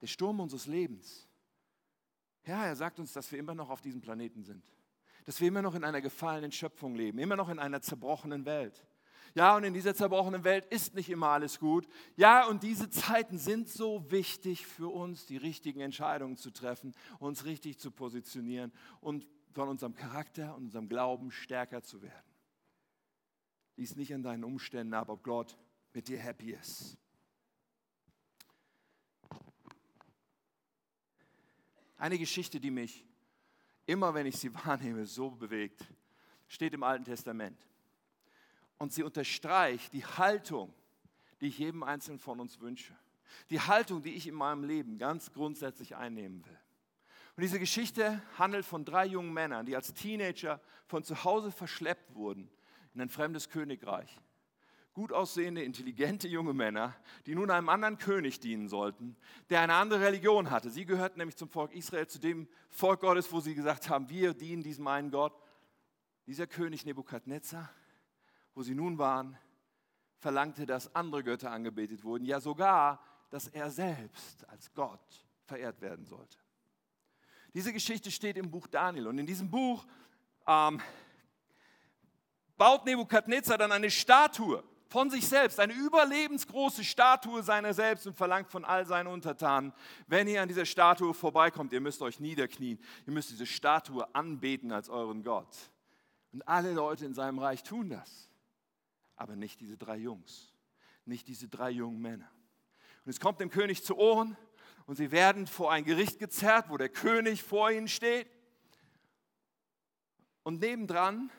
Der 0.00 0.06
Sturm 0.06 0.40
unseres 0.40 0.66
Lebens. 0.66 1.28
Ja, 2.46 2.66
er 2.66 2.76
sagt 2.76 2.98
uns, 2.98 3.12
dass 3.12 3.30
wir 3.32 3.38
immer 3.38 3.54
noch 3.54 3.70
auf 3.70 3.80
diesem 3.80 4.00
Planeten 4.00 4.44
sind. 4.44 4.64
Dass 5.24 5.40
wir 5.40 5.48
immer 5.48 5.62
noch 5.62 5.74
in 5.74 5.84
einer 5.84 6.02
gefallenen 6.02 6.52
Schöpfung 6.52 6.94
leben, 6.94 7.18
immer 7.18 7.36
noch 7.36 7.48
in 7.48 7.58
einer 7.58 7.80
zerbrochenen 7.80 8.44
Welt. 8.44 8.86
Ja, 9.34 9.56
und 9.56 9.64
in 9.64 9.74
dieser 9.74 9.94
zerbrochenen 9.94 10.44
Welt 10.44 10.64
ist 10.66 10.94
nicht 10.94 11.10
immer 11.10 11.28
alles 11.28 11.58
gut. 11.58 11.88
Ja, 12.16 12.46
und 12.46 12.62
diese 12.62 12.88
Zeiten 12.88 13.38
sind 13.38 13.68
so 13.68 14.10
wichtig 14.10 14.66
für 14.66 14.92
uns, 14.92 15.26
die 15.26 15.38
richtigen 15.38 15.80
Entscheidungen 15.80 16.36
zu 16.36 16.50
treffen, 16.50 16.94
uns 17.18 17.44
richtig 17.44 17.78
zu 17.78 17.90
positionieren 17.90 18.72
und 19.00 19.26
von 19.54 19.68
unserem 19.68 19.94
Charakter 19.94 20.54
und 20.56 20.64
unserem 20.64 20.88
Glauben 20.88 21.30
stärker 21.30 21.82
zu 21.82 22.02
werden. 22.02 22.34
Lies 23.76 23.94
nicht 23.96 24.12
an 24.12 24.22
deinen 24.22 24.44
Umständen 24.44 24.94
ab, 24.94 25.08
ob 25.08 25.22
Gott 25.22 25.56
mit 25.92 26.08
dir 26.08 26.18
happy 26.18 26.52
ist. 26.52 26.98
Eine 31.96 32.18
Geschichte, 32.18 32.60
die 32.60 32.72
mich 32.72 33.06
immer, 33.86 34.12
wenn 34.12 34.26
ich 34.26 34.36
sie 34.36 34.52
wahrnehme, 34.66 35.06
so 35.06 35.30
bewegt, 35.30 35.84
steht 36.48 36.74
im 36.74 36.82
Alten 36.82 37.04
Testament. 37.04 37.58
Und 38.78 38.92
sie 38.92 39.04
unterstreicht 39.04 39.92
die 39.92 40.04
Haltung, 40.04 40.74
die 41.40 41.46
ich 41.46 41.58
jedem 41.58 41.84
Einzelnen 41.84 42.18
von 42.18 42.40
uns 42.40 42.60
wünsche. 42.60 42.96
Die 43.50 43.60
Haltung, 43.60 44.02
die 44.02 44.14
ich 44.14 44.26
in 44.26 44.34
meinem 44.34 44.64
Leben 44.64 44.98
ganz 44.98 45.32
grundsätzlich 45.32 45.94
einnehmen 45.94 46.44
will. 46.44 46.58
Und 47.36 47.42
diese 47.42 47.58
Geschichte 47.58 48.22
handelt 48.38 48.64
von 48.64 48.84
drei 48.84 49.06
jungen 49.06 49.32
Männern, 49.32 49.66
die 49.66 49.74
als 49.74 49.92
Teenager 49.92 50.60
von 50.86 51.02
zu 51.02 51.24
Hause 51.24 51.50
verschleppt 51.50 52.14
wurden 52.14 52.48
in 52.94 53.00
ein 53.00 53.08
fremdes 53.08 53.48
Königreich. 53.48 54.20
Gut 54.92 55.12
aussehende, 55.12 55.64
intelligente 55.64 56.28
junge 56.28 56.54
Männer, 56.54 56.94
die 57.26 57.34
nun 57.34 57.50
einem 57.50 57.68
anderen 57.68 57.98
König 57.98 58.38
dienen 58.38 58.68
sollten, 58.68 59.16
der 59.50 59.60
eine 59.60 59.74
andere 59.74 60.00
Religion 60.00 60.52
hatte. 60.52 60.70
Sie 60.70 60.84
gehörten 60.84 61.18
nämlich 61.18 61.36
zum 61.36 61.48
Volk 61.48 61.72
Israel, 61.74 62.06
zu 62.06 62.20
dem 62.20 62.46
Volk 62.70 63.00
Gottes, 63.00 63.32
wo 63.32 63.40
sie 63.40 63.56
gesagt 63.56 63.88
haben, 63.88 64.08
wir 64.08 64.34
dienen 64.34 64.62
diesem 64.62 64.86
einen 64.86 65.10
Gott. 65.10 65.36
Dieser 66.26 66.46
König 66.46 66.86
Nebukadnezar, 66.86 67.68
wo 68.54 68.62
sie 68.62 68.76
nun 68.76 68.96
waren, 68.96 69.36
verlangte, 70.18 70.64
dass 70.64 70.94
andere 70.94 71.24
Götter 71.24 71.50
angebetet 71.50 72.04
wurden, 72.04 72.24
ja 72.24 72.38
sogar, 72.38 73.02
dass 73.30 73.48
er 73.48 73.70
selbst 73.70 74.48
als 74.48 74.72
Gott 74.74 75.26
verehrt 75.44 75.80
werden 75.80 76.06
sollte. 76.06 76.43
Diese 77.54 77.72
Geschichte 77.72 78.10
steht 78.10 78.36
im 78.36 78.50
Buch 78.50 78.66
Daniel 78.66 79.06
und 79.06 79.16
in 79.16 79.26
diesem 79.26 79.48
Buch 79.48 79.86
ähm, 80.46 80.80
baut 82.56 82.84
Nebukadnezar 82.84 83.56
dann 83.56 83.70
eine 83.70 83.90
Statue 83.90 84.62
von 84.88 85.10
sich 85.10 85.26
selbst, 85.26 85.58
eine 85.58 85.72
überlebensgroße 85.72 86.84
Statue 86.84 87.42
seiner 87.42 87.72
selbst 87.72 88.06
und 88.06 88.16
verlangt 88.16 88.50
von 88.50 88.64
all 88.64 88.86
seinen 88.86 89.06
Untertanen, 89.06 89.72
wenn 90.06 90.28
ihr 90.28 90.42
an 90.42 90.48
dieser 90.48 90.66
Statue 90.66 91.14
vorbeikommt, 91.14 91.72
ihr 91.72 91.80
müsst 91.80 92.02
euch 92.02 92.20
niederknien, 92.20 92.78
ihr 93.06 93.12
müsst 93.12 93.30
diese 93.30 93.46
Statue 93.46 94.12
anbeten 94.14 94.72
als 94.72 94.88
euren 94.88 95.22
Gott. 95.22 95.56
Und 96.32 96.46
alle 96.46 96.72
Leute 96.72 97.06
in 97.06 97.14
seinem 97.14 97.38
Reich 97.38 97.62
tun 97.62 97.90
das, 97.90 98.28
aber 99.16 99.36
nicht 99.36 99.60
diese 99.60 99.76
drei 99.76 99.96
Jungs, 99.96 100.52
nicht 101.04 101.28
diese 101.28 101.48
drei 101.48 101.70
jungen 101.70 102.00
Männer. 102.00 102.28
Und 103.04 103.10
es 103.10 103.20
kommt 103.20 103.40
dem 103.40 103.50
König 103.50 103.84
zu 103.84 103.96
Ohren 103.96 104.36
und 104.86 104.96
sie 104.96 105.10
werden 105.10 105.46
vor 105.46 105.72
ein 105.72 105.84
Gericht 105.84 106.18
gezerrt, 106.18 106.66
wo 106.68 106.76
der 106.76 106.88
König 106.88 107.42
vor 107.42 107.70
ihnen 107.70 107.88
steht. 107.88 108.28
Und 110.42 110.60
nebendran 110.60 111.30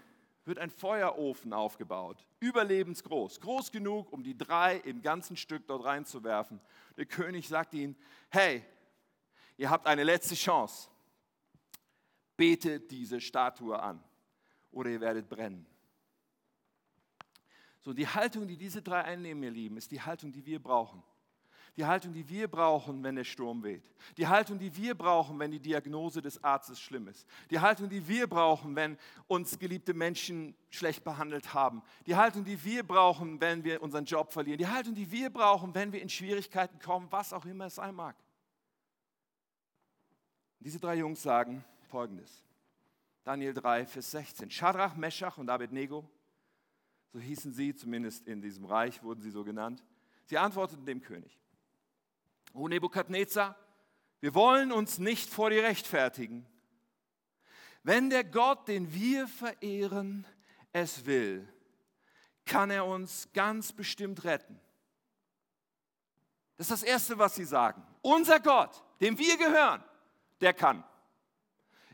wird 0.45 0.59
ein 0.59 0.69
Feuerofen 0.69 1.53
aufgebaut, 1.53 2.25
überlebensgroß, 2.39 3.39
groß 3.41 3.71
genug, 3.71 4.11
um 4.11 4.23
die 4.23 4.37
drei 4.37 4.77
im 4.77 5.01
ganzen 5.01 5.37
Stück 5.37 5.67
dort 5.67 5.85
reinzuwerfen. 5.85 6.59
Der 6.97 7.05
König 7.05 7.47
sagt 7.47 7.73
ihnen, 7.73 7.95
hey, 8.29 8.63
ihr 9.57 9.69
habt 9.69 9.87
eine 9.87 10.03
letzte 10.03 10.35
Chance. 10.35 10.89
Betet 12.37 12.91
diese 12.91 13.21
Statue 13.21 13.79
an 13.79 14.03
oder 14.71 14.89
ihr 14.89 15.01
werdet 15.01 15.29
brennen. 15.29 15.65
So, 17.81 17.93
die 17.93 18.07
Haltung, 18.07 18.47
die 18.47 18.57
diese 18.57 18.81
drei 18.81 19.03
einnehmen, 19.03 19.43
ihr 19.43 19.51
Lieben, 19.51 19.77
ist 19.77 19.91
die 19.91 20.01
Haltung, 20.01 20.31
die 20.31 20.45
wir 20.45 20.61
brauchen. 20.61 21.03
Die 21.77 21.85
Haltung, 21.85 22.13
die 22.13 22.27
wir 22.29 22.47
brauchen, 22.47 23.03
wenn 23.03 23.15
der 23.15 23.25
Sturm 23.25 23.61
weht. 23.61 23.83
Die 24.17 24.27
Haltung, 24.27 24.57
die 24.57 24.73
wir 24.77 24.95
brauchen, 24.95 25.37
wenn 25.39 25.51
die 25.51 25.59
Diagnose 25.59 26.21
des 26.21 26.41
Arztes 26.41 26.79
schlimm 26.79 27.09
ist. 27.09 27.27
Die 27.51 27.59
Haltung, 27.59 27.89
die 27.89 28.07
wir 28.07 28.27
brauchen, 28.27 28.75
wenn 28.77 28.97
uns 29.27 29.59
geliebte 29.59 29.93
Menschen 29.93 30.55
schlecht 30.69 31.03
behandelt 31.03 31.53
haben. 31.53 31.81
Die 32.05 32.15
Haltung, 32.15 32.45
die 32.45 32.63
wir 32.63 32.83
brauchen, 32.83 33.41
wenn 33.41 33.65
wir 33.65 33.81
unseren 33.81 34.05
Job 34.05 34.31
verlieren. 34.31 34.57
Die 34.57 34.67
Haltung, 34.67 34.95
die 34.95 35.11
wir 35.11 35.29
brauchen, 35.29 35.75
wenn 35.75 35.91
wir 35.91 36.01
in 36.01 36.07
Schwierigkeiten 36.07 36.79
kommen, 36.79 37.07
was 37.09 37.33
auch 37.33 37.45
immer 37.45 37.65
es 37.65 37.75
sein 37.75 37.93
mag. 37.93 38.15
Diese 40.61 40.79
drei 40.79 40.95
Jungs 40.95 41.21
sagen 41.21 41.63
folgendes. 41.89 42.41
Daniel 43.25 43.53
3, 43.53 43.85
Vers 43.85 44.11
16. 44.11 44.49
Shadrach, 44.49 44.95
Meshach 44.95 45.37
und 45.37 45.49
Abednego, 45.49 46.09
so 47.11 47.19
hießen 47.19 47.53
sie, 47.53 47.75
zumindest 47.75 48.27
in 48.27 48.41
diesem 48.41 48.65
Reich 48.65 49.03
wurden 49.03 49.21
sie 49.21 49.31
so 49.31 49.43
genannt. 49.43 49.83
Sie 50.25 50.37
antworteten 50.37 50.85
dem 50.85 51.01
König. 51.01 51.39
O 52.55 52.67
Nebukadnezar, 52.67 53.57
wir 54.21 54.33
wollen 54.33 54.71
uns 54.71 54.97
nicht 54.97 55.29
vor 55.29 55.49
dir 55.49 55.63
rechtfertigen. 55.63 56.47
Wenn 57.83 58.09
der 58.09 58.23
Gott, 58.23 58.67
den 58.67 58.93
wir 58.93 59.27
verehren, 59.27 60.25
es 60.71 61.05
will, 61.05 61.47
kann 62.45 62.71
er 62.71 62.85
uns 62.85 63.29
ganz 63.33 63.73
bestimmt 63.73 64.23
retten. 64.23 64.59
Das 66.57 66.69
ist 66.69 66.81
das 66.81 66.83
Erste, 66.83 67.17
was 67.17 67.35
sie 67.35 67.45
sagen. 67.45 67.85
Unser 68.01 68.39
Gott, 68.39 68.83
dem 69.01 69.17
wir 69.17 69.37
gehören, 69.37 69.83
der 70.39 70.53
kann. 70.53 70.83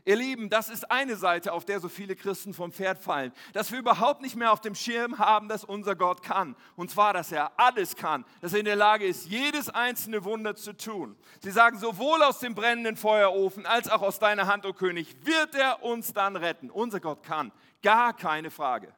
Ihr 0.04 0.16
Lieben, 0.16 0.50
das 0.50 0.68
ist 0.68 0.90
eine 0.90 1.14
Seite, 1.14 1.52
auf 1.52 1.64
der 1.64 1.78
so 1.78 1.88
viele 1.88 2.16
Christen 2.16 2.54
vom 2.54 2.72
Pferd 2.72 2.98
fallen, 2.98 3.32
dass 3.52 3.70
wir 3.70 3.78
überhaupt 3.78 4.20
nicht 4.20 4.34
mehr 4.34 4.52
auf 4.52 4.60
dem 4.60 4.74
Schirm 4.74 5.18
haben, 5.18 5.48
dass 5.48 5.62
unser 5.62 5.94
Gott 5.94 6.22
kann. 6.22 6.56
Und 6.74 6.90
zwar, 6.90 7.12
dass 7.12 7.30
er 7.30 7.52
alles 7.56 7.94
kann, 7.94 8.24
dass 8.40 8.52
er 8.52 8.58
in 8.58 8.64
der 8.64 8.74
Lage 8.74 9.06
ist, 9.06 9.26
jedes 9.26 9.68
einzelne 9.70 10.24
Wunder 10.24 10.56
zu 10.56 10.76
tun. 10.76 11.16
Sie 11.40 11.52
sagen, 11.52 11.78
sowohl 11.78 12.20
aus 12.24 12.40
dem 12.40 12.56
brennenden 12.56 12.96
Feuerofen 12.96 13.64
als 13.64 13.88
auch 13.88 14.02
aus 14.02 14.18
deiner 14.18 14.48
Hand, 14.48 14.66
o 14.66 14.70
oh 14.70 14.72
König, 14.72 15.24
wird 15.24 15.54
er 15.54 15.84
uns 15.84 16.12
dann 16.12 16.34
retten. 16.34 16.68
Unser 16.68 16.98
Gott 16.98 17.22
kann, 17.22 17.52
gar 17.80 18.12
keine 18.12 18.50
Frage. 18.50 18.92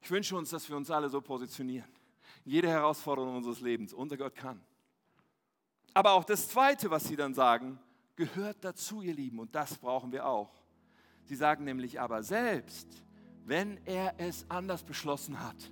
Ich 0.00 0.10
wünsche 0.12 0.36
uns, 0.36 0.50
dass 0.50 0.68
wir 0.68 0.76
uns 0.76 0.92
alle 0.92 1.08
so 1.08 1.20
positionieren. 1.20 1.90
Jede 2.44 2.68
Herausforderung 2.68 3.36
unseres 3.36 3.60
Lebens, 3.60 3.92
unser 3.92 4.16
Gott 4.16 4.36
kann. 4.36 4.60
Aber 5.92 6.12
auch 6.12 6.22
das 6.22 6.48
Zweite, 6.48 6.88
was 6.88 7.02
sie 7.04 7.16
dann 7.16 7.34
sagen, 7.34 7.80
gehört 8.18 8.64
dazu, 8.64 9.00
ihr 9.00 9.14
Lieben, 9.14 9.38
und 9.38 9.54
das 9.54 9.78
brauchen 9.78 10.10
wir 10.10 10.26
auch. 10.26 10.50
Sie 11.24 11.36
sagen 11.36 11.64
nämlich 11.64 12.00
aber 12.00 12.24
selbst, 12.24 12.88
wenn 13.44 13.78
er 13.86 14.14
es 14.18 14.44
anders 14.50 14.82
beschlossen 14.82 15.40
hat. 15.40 15.70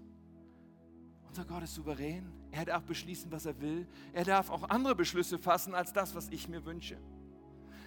Unser 1.26 1.44
Gott 1.44 1.64
ist 1.64 1.74
souverän. 1.74 2.32
Er 2.52 2.64
darf 2.64 2.85
beschließen, 2.85 3.32
was 3.32 3.46
er 3.46 3.61
will. 3.61 3.88
Er 4.12 4.24
darf 4.24 4.48
auch 4.48 4.70
andere 4.70 4.94
Beschlüsse 4.94 5.38
fassen 5.38 5.74
als 5.74 5.92
das, 5.92 6.14
was 6.14 6.28
ich 6.28 6.48
mir 6.48 6.64
wünsche. 6.64 6.98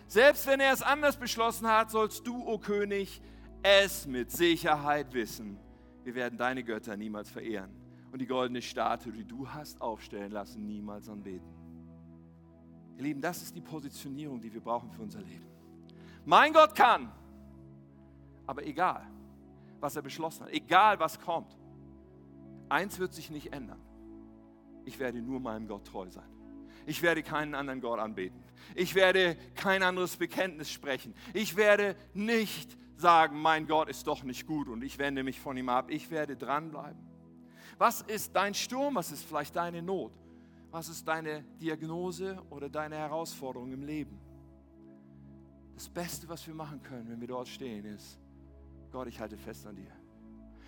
Selbst 0.07 0.45
wenn 0.45 0.59
er 0.59 0.73
es 0.73 0.81
anders 0.81 1.15
beschlossen 1.15 1.67
hat, 1.67 1.89
sollst 1.89 2.27
du, 2.27 2.35
o 2.41 2.55
oh 2.55 2.57
König, 2.59 3.21
es 3.63 4.07
mit 4.07 4.29
Sicherheit 4.29 5.13
wissen. 5.13 5.57
Wir 6.03 6.15
werden 6.15 6.37
deine 6.37 6.63
Götter 6.63 6.97
niemals 6.97 7.29
verehren 7.29 7.71
und 8.11 8.19
die 8.19 8.27
goldene 8.27 8.61
Statue, 8.61 9.13
die 9.13 9.25
du 9.25 9.47
hast 9.47 9.79
aufstellen 9.79 10.31
lassen, 10.31 10.65
niemals 10.65 11.07
anbeten. 11.07 11.58
Ihr 12.99 13.05
Lieben, 13.05 13.21
das 13.21 13.41
ist 13.41 13.55
die 13.55 13.61
Positionierung, 13.61 14.41
die 14.41 14.53
wir 14.53 14.59
brauchen 14.59 14.91
für 14.91 15.01
unser 15.01 15.21
Leben. 15.21 15.45
Mein 16.25 16.51
Gott 16.51 16.75
kann, 16.75 17.09
aber 18.45 18.65
egal, 18.65 19.07
was 19.79 19.95
er 19.95 20.01
beschlossen 20.01 20.43
hat, 20.43 20.51
egal 20.51 20.99
was 20.99 21.17
kommt, 21.17 21.57
eins 22.67 22.99
wird 22.99 23.13
sich 23.13 23.29
nicht 23.29 23.53
ändern. 23.53 23.79
Ich 24.83 24.99
werde 24.99 25.21
nur 25.21 25.39
meinem 25.39 25.65
Gott 25.65 25.87
treu 25.87 26.09
sein. 26.09 26.27
Ich 26.85 27.01
werde 27.01 27.23
keinen 27.23 27.55
anderen 27.55 27.79
Gott 27.79 27.99
anbeten. 27.99 28.43
Ich 28.75 28.95
werde 28.95 29.37
kein 29.55 29.81
anderes 29.81 30.17
Bekenntnis 30.17 30.69
sprechen. 30.69 31.15
Ich 31.33 31.55
werde 31.55 31.95
nicht 32.13 32.77
sagen, 32.97 33.41
mein 33.41 33.65
Gott 33.65 33.87
ist 33.87 34.07
doch 34.07 34.23
nicht 34.23 34.45
gut 34.45 34.67
und 34.67 34.83
ich 34.83 34.97
wende 34.97 35.23
mich 35.23 35.39
von 35.39 35.55
ihm 35.55 35.69
ab. 35.69 35.89
Ich 35.89 36.11
werde 36.11 36.35
dranbleiben. 36.35 36.99
Was 37.77 38.01
ist 38.01 38.35
dein 38.35 38.53
Sturm? 38.53 38.95
Was 38.95 39.13
ist 39.13 39.23
vielleicht 39.23 39.55
deine 39.55 39.81
Not? 39.81 40.11
Was 40.71 40.87
ist 40.87 41.07
deine 41.07 41.43
Diagnose 41.59 42.37
oder 42.51 42.69
deine 42.69 42.95
Herausforderung 42.95 43.71
im 43.71 43.83
Leben? 43.83 44.19
Das 45.73 45.89
Beste, 45.89 46.27
was 46.29 46.45
wir 46.45 46.53
machen 46.53 46.81
können, 46.83 47.09
wenn 47.09 47.19
wir 47.19 47.27
dort 47.27 47.47
stehen, 47.47 47.85
ist, 47.85 48.19
Gott, 48.91 49.07
ich 49.07 49.19
halte 49.19 49.37
fest 49.37 49.65
an 49.65 49.75
dir. 49.75 49.91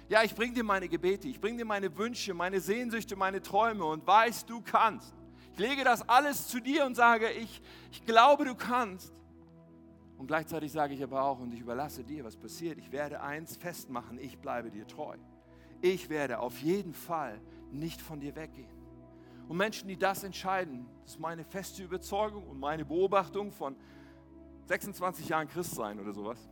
Ja, 0.10 0.24
ich 0.24 0.34
bringe 0.34 0.54
dir 0.54 0.64
meine 0.64 0.90
Gebete, 0.90 1.28
ich 1.28 1.40
bringe 1.40 1.60
dir 1.60 1.66
meine 1.66 1.96
Wünsche, 1.98 2.34
meine 2.34 2.60
Sehnsüchte, 2.60 3.16
meine 3.16 3.42
Träume 3.42 3.86
und 3.86 4.06
weiß, 4.06 4.46
du 4.46 4.62
kannst. 4.62 5.14
Ich 5.54 5.60
lege 5.60 5.84
das 5.84 6.08
alles 6.10 6.48
zu 6.48 6.60
dir 6.60 6.86
und 6.86 6.96
sage, 6.96 7.30
ich, 7.30 7.62
ich 7.92 8.04
glaube, 8.06 8.46
du 8.46 8.56
kannst. 8.56 9.14
Und 10.18 10.28
gleichzeitig 10.28 10.72
sage 10.72 10.94
ich 10.94 11.04
aber 11.04 11.24
auch, 11.24 11.40
und 11.40 11.54
ich 11.54 11.60
überlasse 11.60 12.04
dir, 12.04 12.24
was 12.24 12.36
passiert. 12.36 12.78
Ich 12.78 12.92
werde 12.92 13.22
eins 13.22 13.56
festmachen, 13.56 14.18
ich 14.20 14.40
bleibe 14.40 14.72
dir 14.72 14.88
treu. 14.88 15.18
Ich 15.82 16.10
werde 16.10 16.40
auf 16.40 16.58
jeden 16.60 16.94
Fall 16.94 17.40
nicht 17.72 18.02
von 18.02 18.20
dir 18.20 18.36
weggehen. 18.36 18.81
Und 19.52 19.58
Menschen, 19.58 19.90
die 19.90 19.98
das 19.98 20.24
entscheiden, 20.24 20.86
das 21.02 21.16
ist 21.16 21.20
meine 21.20 21.44
feste 21.44 21.84
Überzeugung 21.84 22.48
und 22.48 22.58
meine 22.58 22.86
Beobachtung 22.86 23.52
von 23.52 23.76
26 24.68 25.28
Jahren 25.28 25.50
Christsein 25.50 26.00
oder 26.00 26.14
sowas. 26.14 26.50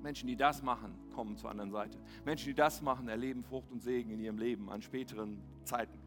Menschen, 0.00 0.28
die 0.28 0.36
das 0.36 0.62
machen, 0.62 0.94
kommen 1.12 1.36
zur 1.36 1.50
anderen 1.50 1.72
Seite. 1.72 1.98
Menschen, 2.24 2.46
die 2.46 2.54
das 2.54 2.80
machen, 2.80 3.08
erleben 3.08 3.42
Frucht 3.42 3.72
und 3.72 3.82
Segen 3.82 4.10
in 4.10 4.20
ihrem 4.20 4.38
Leben 4.38 4.70
an 4.70 4.82
späteren 4.82 5.42
Zeiten. 5.64 5.98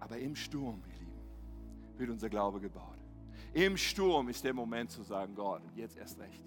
Aber 0.00 0.16
im 0.16 0.34
Sturm, 0.34 0.82
ihr 0.86 1.00
Lieben, 1.00 1.98
wird 1.98 2.08
unser 2.08 2.30
Glaube 2.30 2.58
gebaut. 2.58 3.04
Im 3.52 3.76
Sturm 3.76 4.30
ist 4.30 4.42
der 4.44 4.54
Moment 4.54 4.90
zu 4.90 5.02
sagen, 5.02 5.34
Gott, 5.34 5.60
jetzt 5.76 5.98
erst 5.98 6.18
recht, 6.20 6.42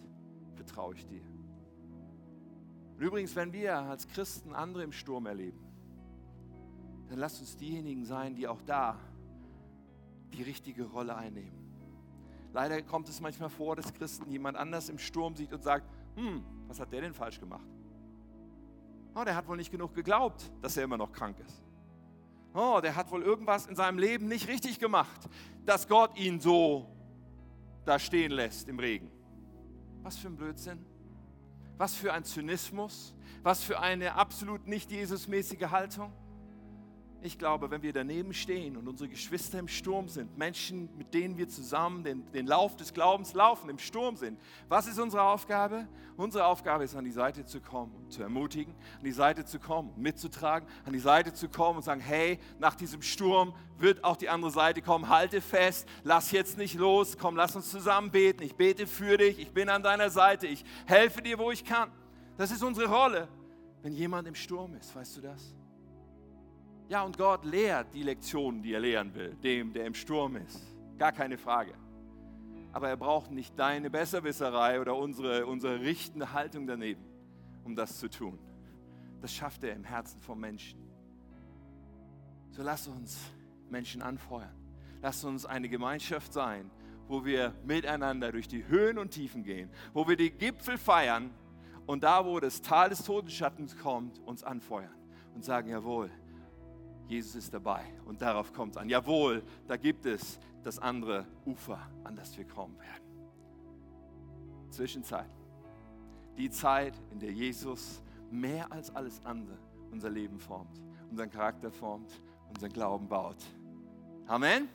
vertraue 0.55 0.95
ich 0.95 1.05
dir. 1.05 1.21
Und 2.97 3.03
übrigens, 3.03 3.35
wenn 3.35 3.53
wir 3.53 3.77
als 3.77 4.07
Christen 4.07 4.55
andere 4.55 4.81
im 4.81 4.91
Sturm 4.91 5.27
erleben, 5.27 5.64
dann 7.09 7.19
lasst 7.19 7.39
uns 7.39 7.55
diejenigen 7.57 8.05
sein, 8.05 8.35
die 8.35 8.47
auch 8.47 8.61
da 8.61 8.99
die 10.33 10.43
richtige 10.43 10.85
Rolle 10.85 11.15
einnehmen. 11.15 11.65
Leider 12.53 12.81
kommt 12.81 13.09
es 13.09 13.19
manchmal 13.19 13.49
vor, 13.49 13.75
dass 13.75 13.93
Christen 13.93 14.29
jemand 14.31 14.57
anders 14.57 14.89
im 14.89 14.97
Sturm 14.97 15.35
sieht 15.35 15.51
und 15.51 15.61
sagt, 15.61 15.85
hm, 16.15 16.43
was 16.67 16.79
hat 16.79 16.91
der 16.91 17.01
denn 17.01 17.13
falsch 17.13 17.39
gemacht? 17.39 17.67
Oh, 19.13 19.23
der 19.23 19.35
hat 19.35 19.47
wohl 19.47 19.57
nicht 19.57 19.71
genug 19.71 19.93
geglaubt, 19.93 20.51
dass 20.61 20.77
er 20.77 20.83
immer 20.83 20.97
noch 20.97 21.11
krank 21.11 21.37
ist. 21.39 21.61
oh, 22.53 22.79
der 22.81 22.95
hat 22.95 23.11
wohl 23.11 23.23
irgendwas 23.23 23.67
in 23.67 23.75
seinem 23.75 23.97
Leben 23.97 24.27
nicht 24.27 24.47
richtig 24.47 24.79
gemacht, 24.79 25.29
dass 25.65 25.87
Gott 25.87 26.17
ihn 26.17 26.39
so 26.39 26.89
da 27.85 27.99
stehen 27.99 28.31
lässt 28.31 28.67
im 28.67 28.79
Regen. 28.79 29.11
Was 30.01 30.17
für 30.17 30.27
ein 30.27 30.35
Blödsinn. 30.35 30.85
Was 31.77 31.93
für 31.93 32.13
ein 32.13 32.23
Zynismus. 32.23 33.13
Was 33.43 33.63
für 33.63 33.79
eine 33.79 34.15
absolut 34.15 34.67
nicht 34.67 34.91
Jesusmäßige 34.91 35.69
Haltung. 35.71 36.11
Ich 37.25 37.39
glaube, 37.39 37.71
wenn 37.71 37.81
wir 37.81 37.91
daneben 37.91 38.35
stehen 38.35 38.77
und 38.77 38.87
unsere 38.87 39.09
Geschwister 39.09 39.57
im 39.57 39.67
Sturm 39.67 40.09
sind, 40.09 40.37
Menschen, 40.37 40.95
mit 40.95 41.11
denen 41.15 41.39
wir 41.39 41.49
zusammen 41.49 42.03
den, 42.03 42.31
den 42.33 42.45
Lauf 42.45 42.75
des 42.75 42.93
Glaubens 42.93 43.33
laufen, 43.33 43.67
im 43.67 43.79
Sturm 43.79 44.15
sind, 44.15 44.39
was 44.69 44.85
ist 44.85 44.99
unsere 44.99 45.23
Aufgabe? 45.23 45.87
Unsere 46.17 46.45
Aufgabe 46.45 46.83
ist, 46.83 46.95
an 46.95 47.03
die 47.03 47.09
Seite 47.09 47.43
zu 47.43 47.61
kommen 47.61 47.95
und 47.95 48.13
zu 48.13 48.21
ermutigen, 48.21 48.75
an 48.99 49.05
die 49.05 49.11
Seite 49.11 49.43
zu 49.43 49.57
kommen, 49.57 49.91
mitzutragen, 49.97 50.69
an 50.85 50.93
die 50.93 50.99
Seite 50.99 51.33
zu 51.33 51.49
kommen 51.49 51.77
und 51.77 51.83
sagen, 51.83 51.99
hey, 51.99 52.37
nach 52.59 52.75
diesem 52.75 53.01
Sturm 53.01 53.55
wird 53.79 54.03
auch 54.03 54.17
die 54.17 54.29
andere 54.29 54.51
Seite 54.51 54.83
kommen, 54.83 55.09
halte 55.09 55.41
fest, 55.41 55.89
lass 56.03 56.29
jetzt 56.29 56.59
nicht 56.59 56.75
los, 56.75 57.17
komm, 57.17 57.35
lass 57.35 57.55
uns 57.55 57.71
zusammen 57.71 58.11
beten, 58.11 58.43
ich 58.43 58.53
bete 58.53 58.85
für 58.85 59.17
dich, 59.17 59.39
ich 59.39 59.51
bin 59.51 59.69
an 59.69 59.81
deiner 59.81 60.11
Seite, 60.11 60.45
ich 60.45 60.63
helfe 60.85 61.23
dir, 61.23 61.39
wo 61.39 61.49
ich 61.49 61.65
kann. 61.65 61.89
Das 62.37 62.51
ist 62.51 62.61
unsere 62.61 62.87
Rolle, 62.87 63.27
wenn 63.81 63.93
jemand 63.93 64.27
im 64.27 64.35
Sturm 64.35 64.75
ist, 64.75 64.95
weißt 64.95 65.17
du 65.17 65.21
das? 65.21 65.55
Ja, 66.87 67.03
und 67.03 67.17
Gott 67.17 67.45
lehrt 67.45 67.93
die 67.93 68.03
Lektionen, 68.03 68.61
die 68.61 68.73
er 68.73 68.79
lehren 68.79 69.13
will, 69.15 69.35
dem, 69.43 69.73
der 69.73 69.85
im 69.85 69.95
Sturm 69.95 70.35
ist. 70.35 70.61
Gar 70.99 71.11
keine 71.11 71.37
Frage. 71.37 71.73
Aber 72.73 72.89
er 72.89 72.97
braucht 72.97 73.31
nicht 73.31 73.57
deine 73.57 73.89
Besserwisserei 73.89 74.79
oder 74.79 74.95
unsere, 74.95 75.47
unsere 75.47 75.81
richtende 75.81 76.33
Haltung 76.33 76.67
daneben, 76.67 77.03
um 77.63 77.75
das 77.75 77.97
zu 77.97 78.09
tun. 78.09 78.37
Das 79.21 79.33
schafft 79.33 79.63
er 79.63 79.73
im 79.73 79.83
Herzen 79.83 80.21
vom 80.21 80.39
Menschen. 80.39 80.79
So 82.51 82.61
lass 82.61 82.87
uns 82.87 83.19
Menschen 83.69 84.01
anfeuern. 84.01 84.53
Lass 85.01 85.23
uns 85.23 85.45
eine 85.45 85.69
Gemeinschaft 85.69 86.33
sein, 86.33 86.69
wo 87.07 87.25
wir 87.25 87.53
miteinander 87.65 88.31
durch 88.31 88.47
die 88.47 88.67
Höhen 88.67 88.97
und 88.97 89.11
Tiefen 89.11 89.43
gehen, 89.43 89.69
wo 89.93 90.07
wir 90.07 90.17
die 90.17 90.31
Gipfel 90.31 90.77
feiern 90.77 91.31
und 91.85 92.03
da, 92.03 92.25
wo 92.25 92.39
das 92.39 92.61
Tal 92.61 92.89
des 92.89 93.03
Todesschattens 93.03 93.77
kommt, 93.77 94.19
uns 94.19 94.43
anfeuern 94.43 94.93
und 95.33 95.43
sagen, 95.43 95.69
jawohl, 95.69 96.11
Jesus 97.07 97.35
ist 97.35 97.53
dabei 97.53 97.83
und 98.05 98.21
darauf 98.21 98.51
kommt 98.53 98.75
es 98.75 98.77
an. 98.77 98.89
Jawohl, 98.89 99.43
da 99.67 99.77
gibt 99.77 100.05
es 100.05 100.39
das 100.63 100.79
andere 100.79 101.25
Ufer, 101.45 101.79
an 102.03 102.15
das 102.15 102.35
wir 102.37 102.45
kommen 102.45 102.77
werden. 102.79 103.05
Zwischenzeit. 104.71 105.29
Die 106.37 106.49
Zeit, 106.49 106.93
in 107.11 107.19
der 107.19 107.31
Jesus 107.31 108.01
mehr 108.31 108.71
als 108.71 108.93
alles 108.93 109.23
andere 109.23 109.57
unser 109.91 110.09
Leben 110.09 110.39
formt, 110.39 110.81
unseren 111.09 111.29
Charakter 111.29 111.71
formt, 111.71 112.11
unseren 112.49 112.73
Glauben 112.73 113.07
baut. 113.07 113.37
Amen. 114.27 114.67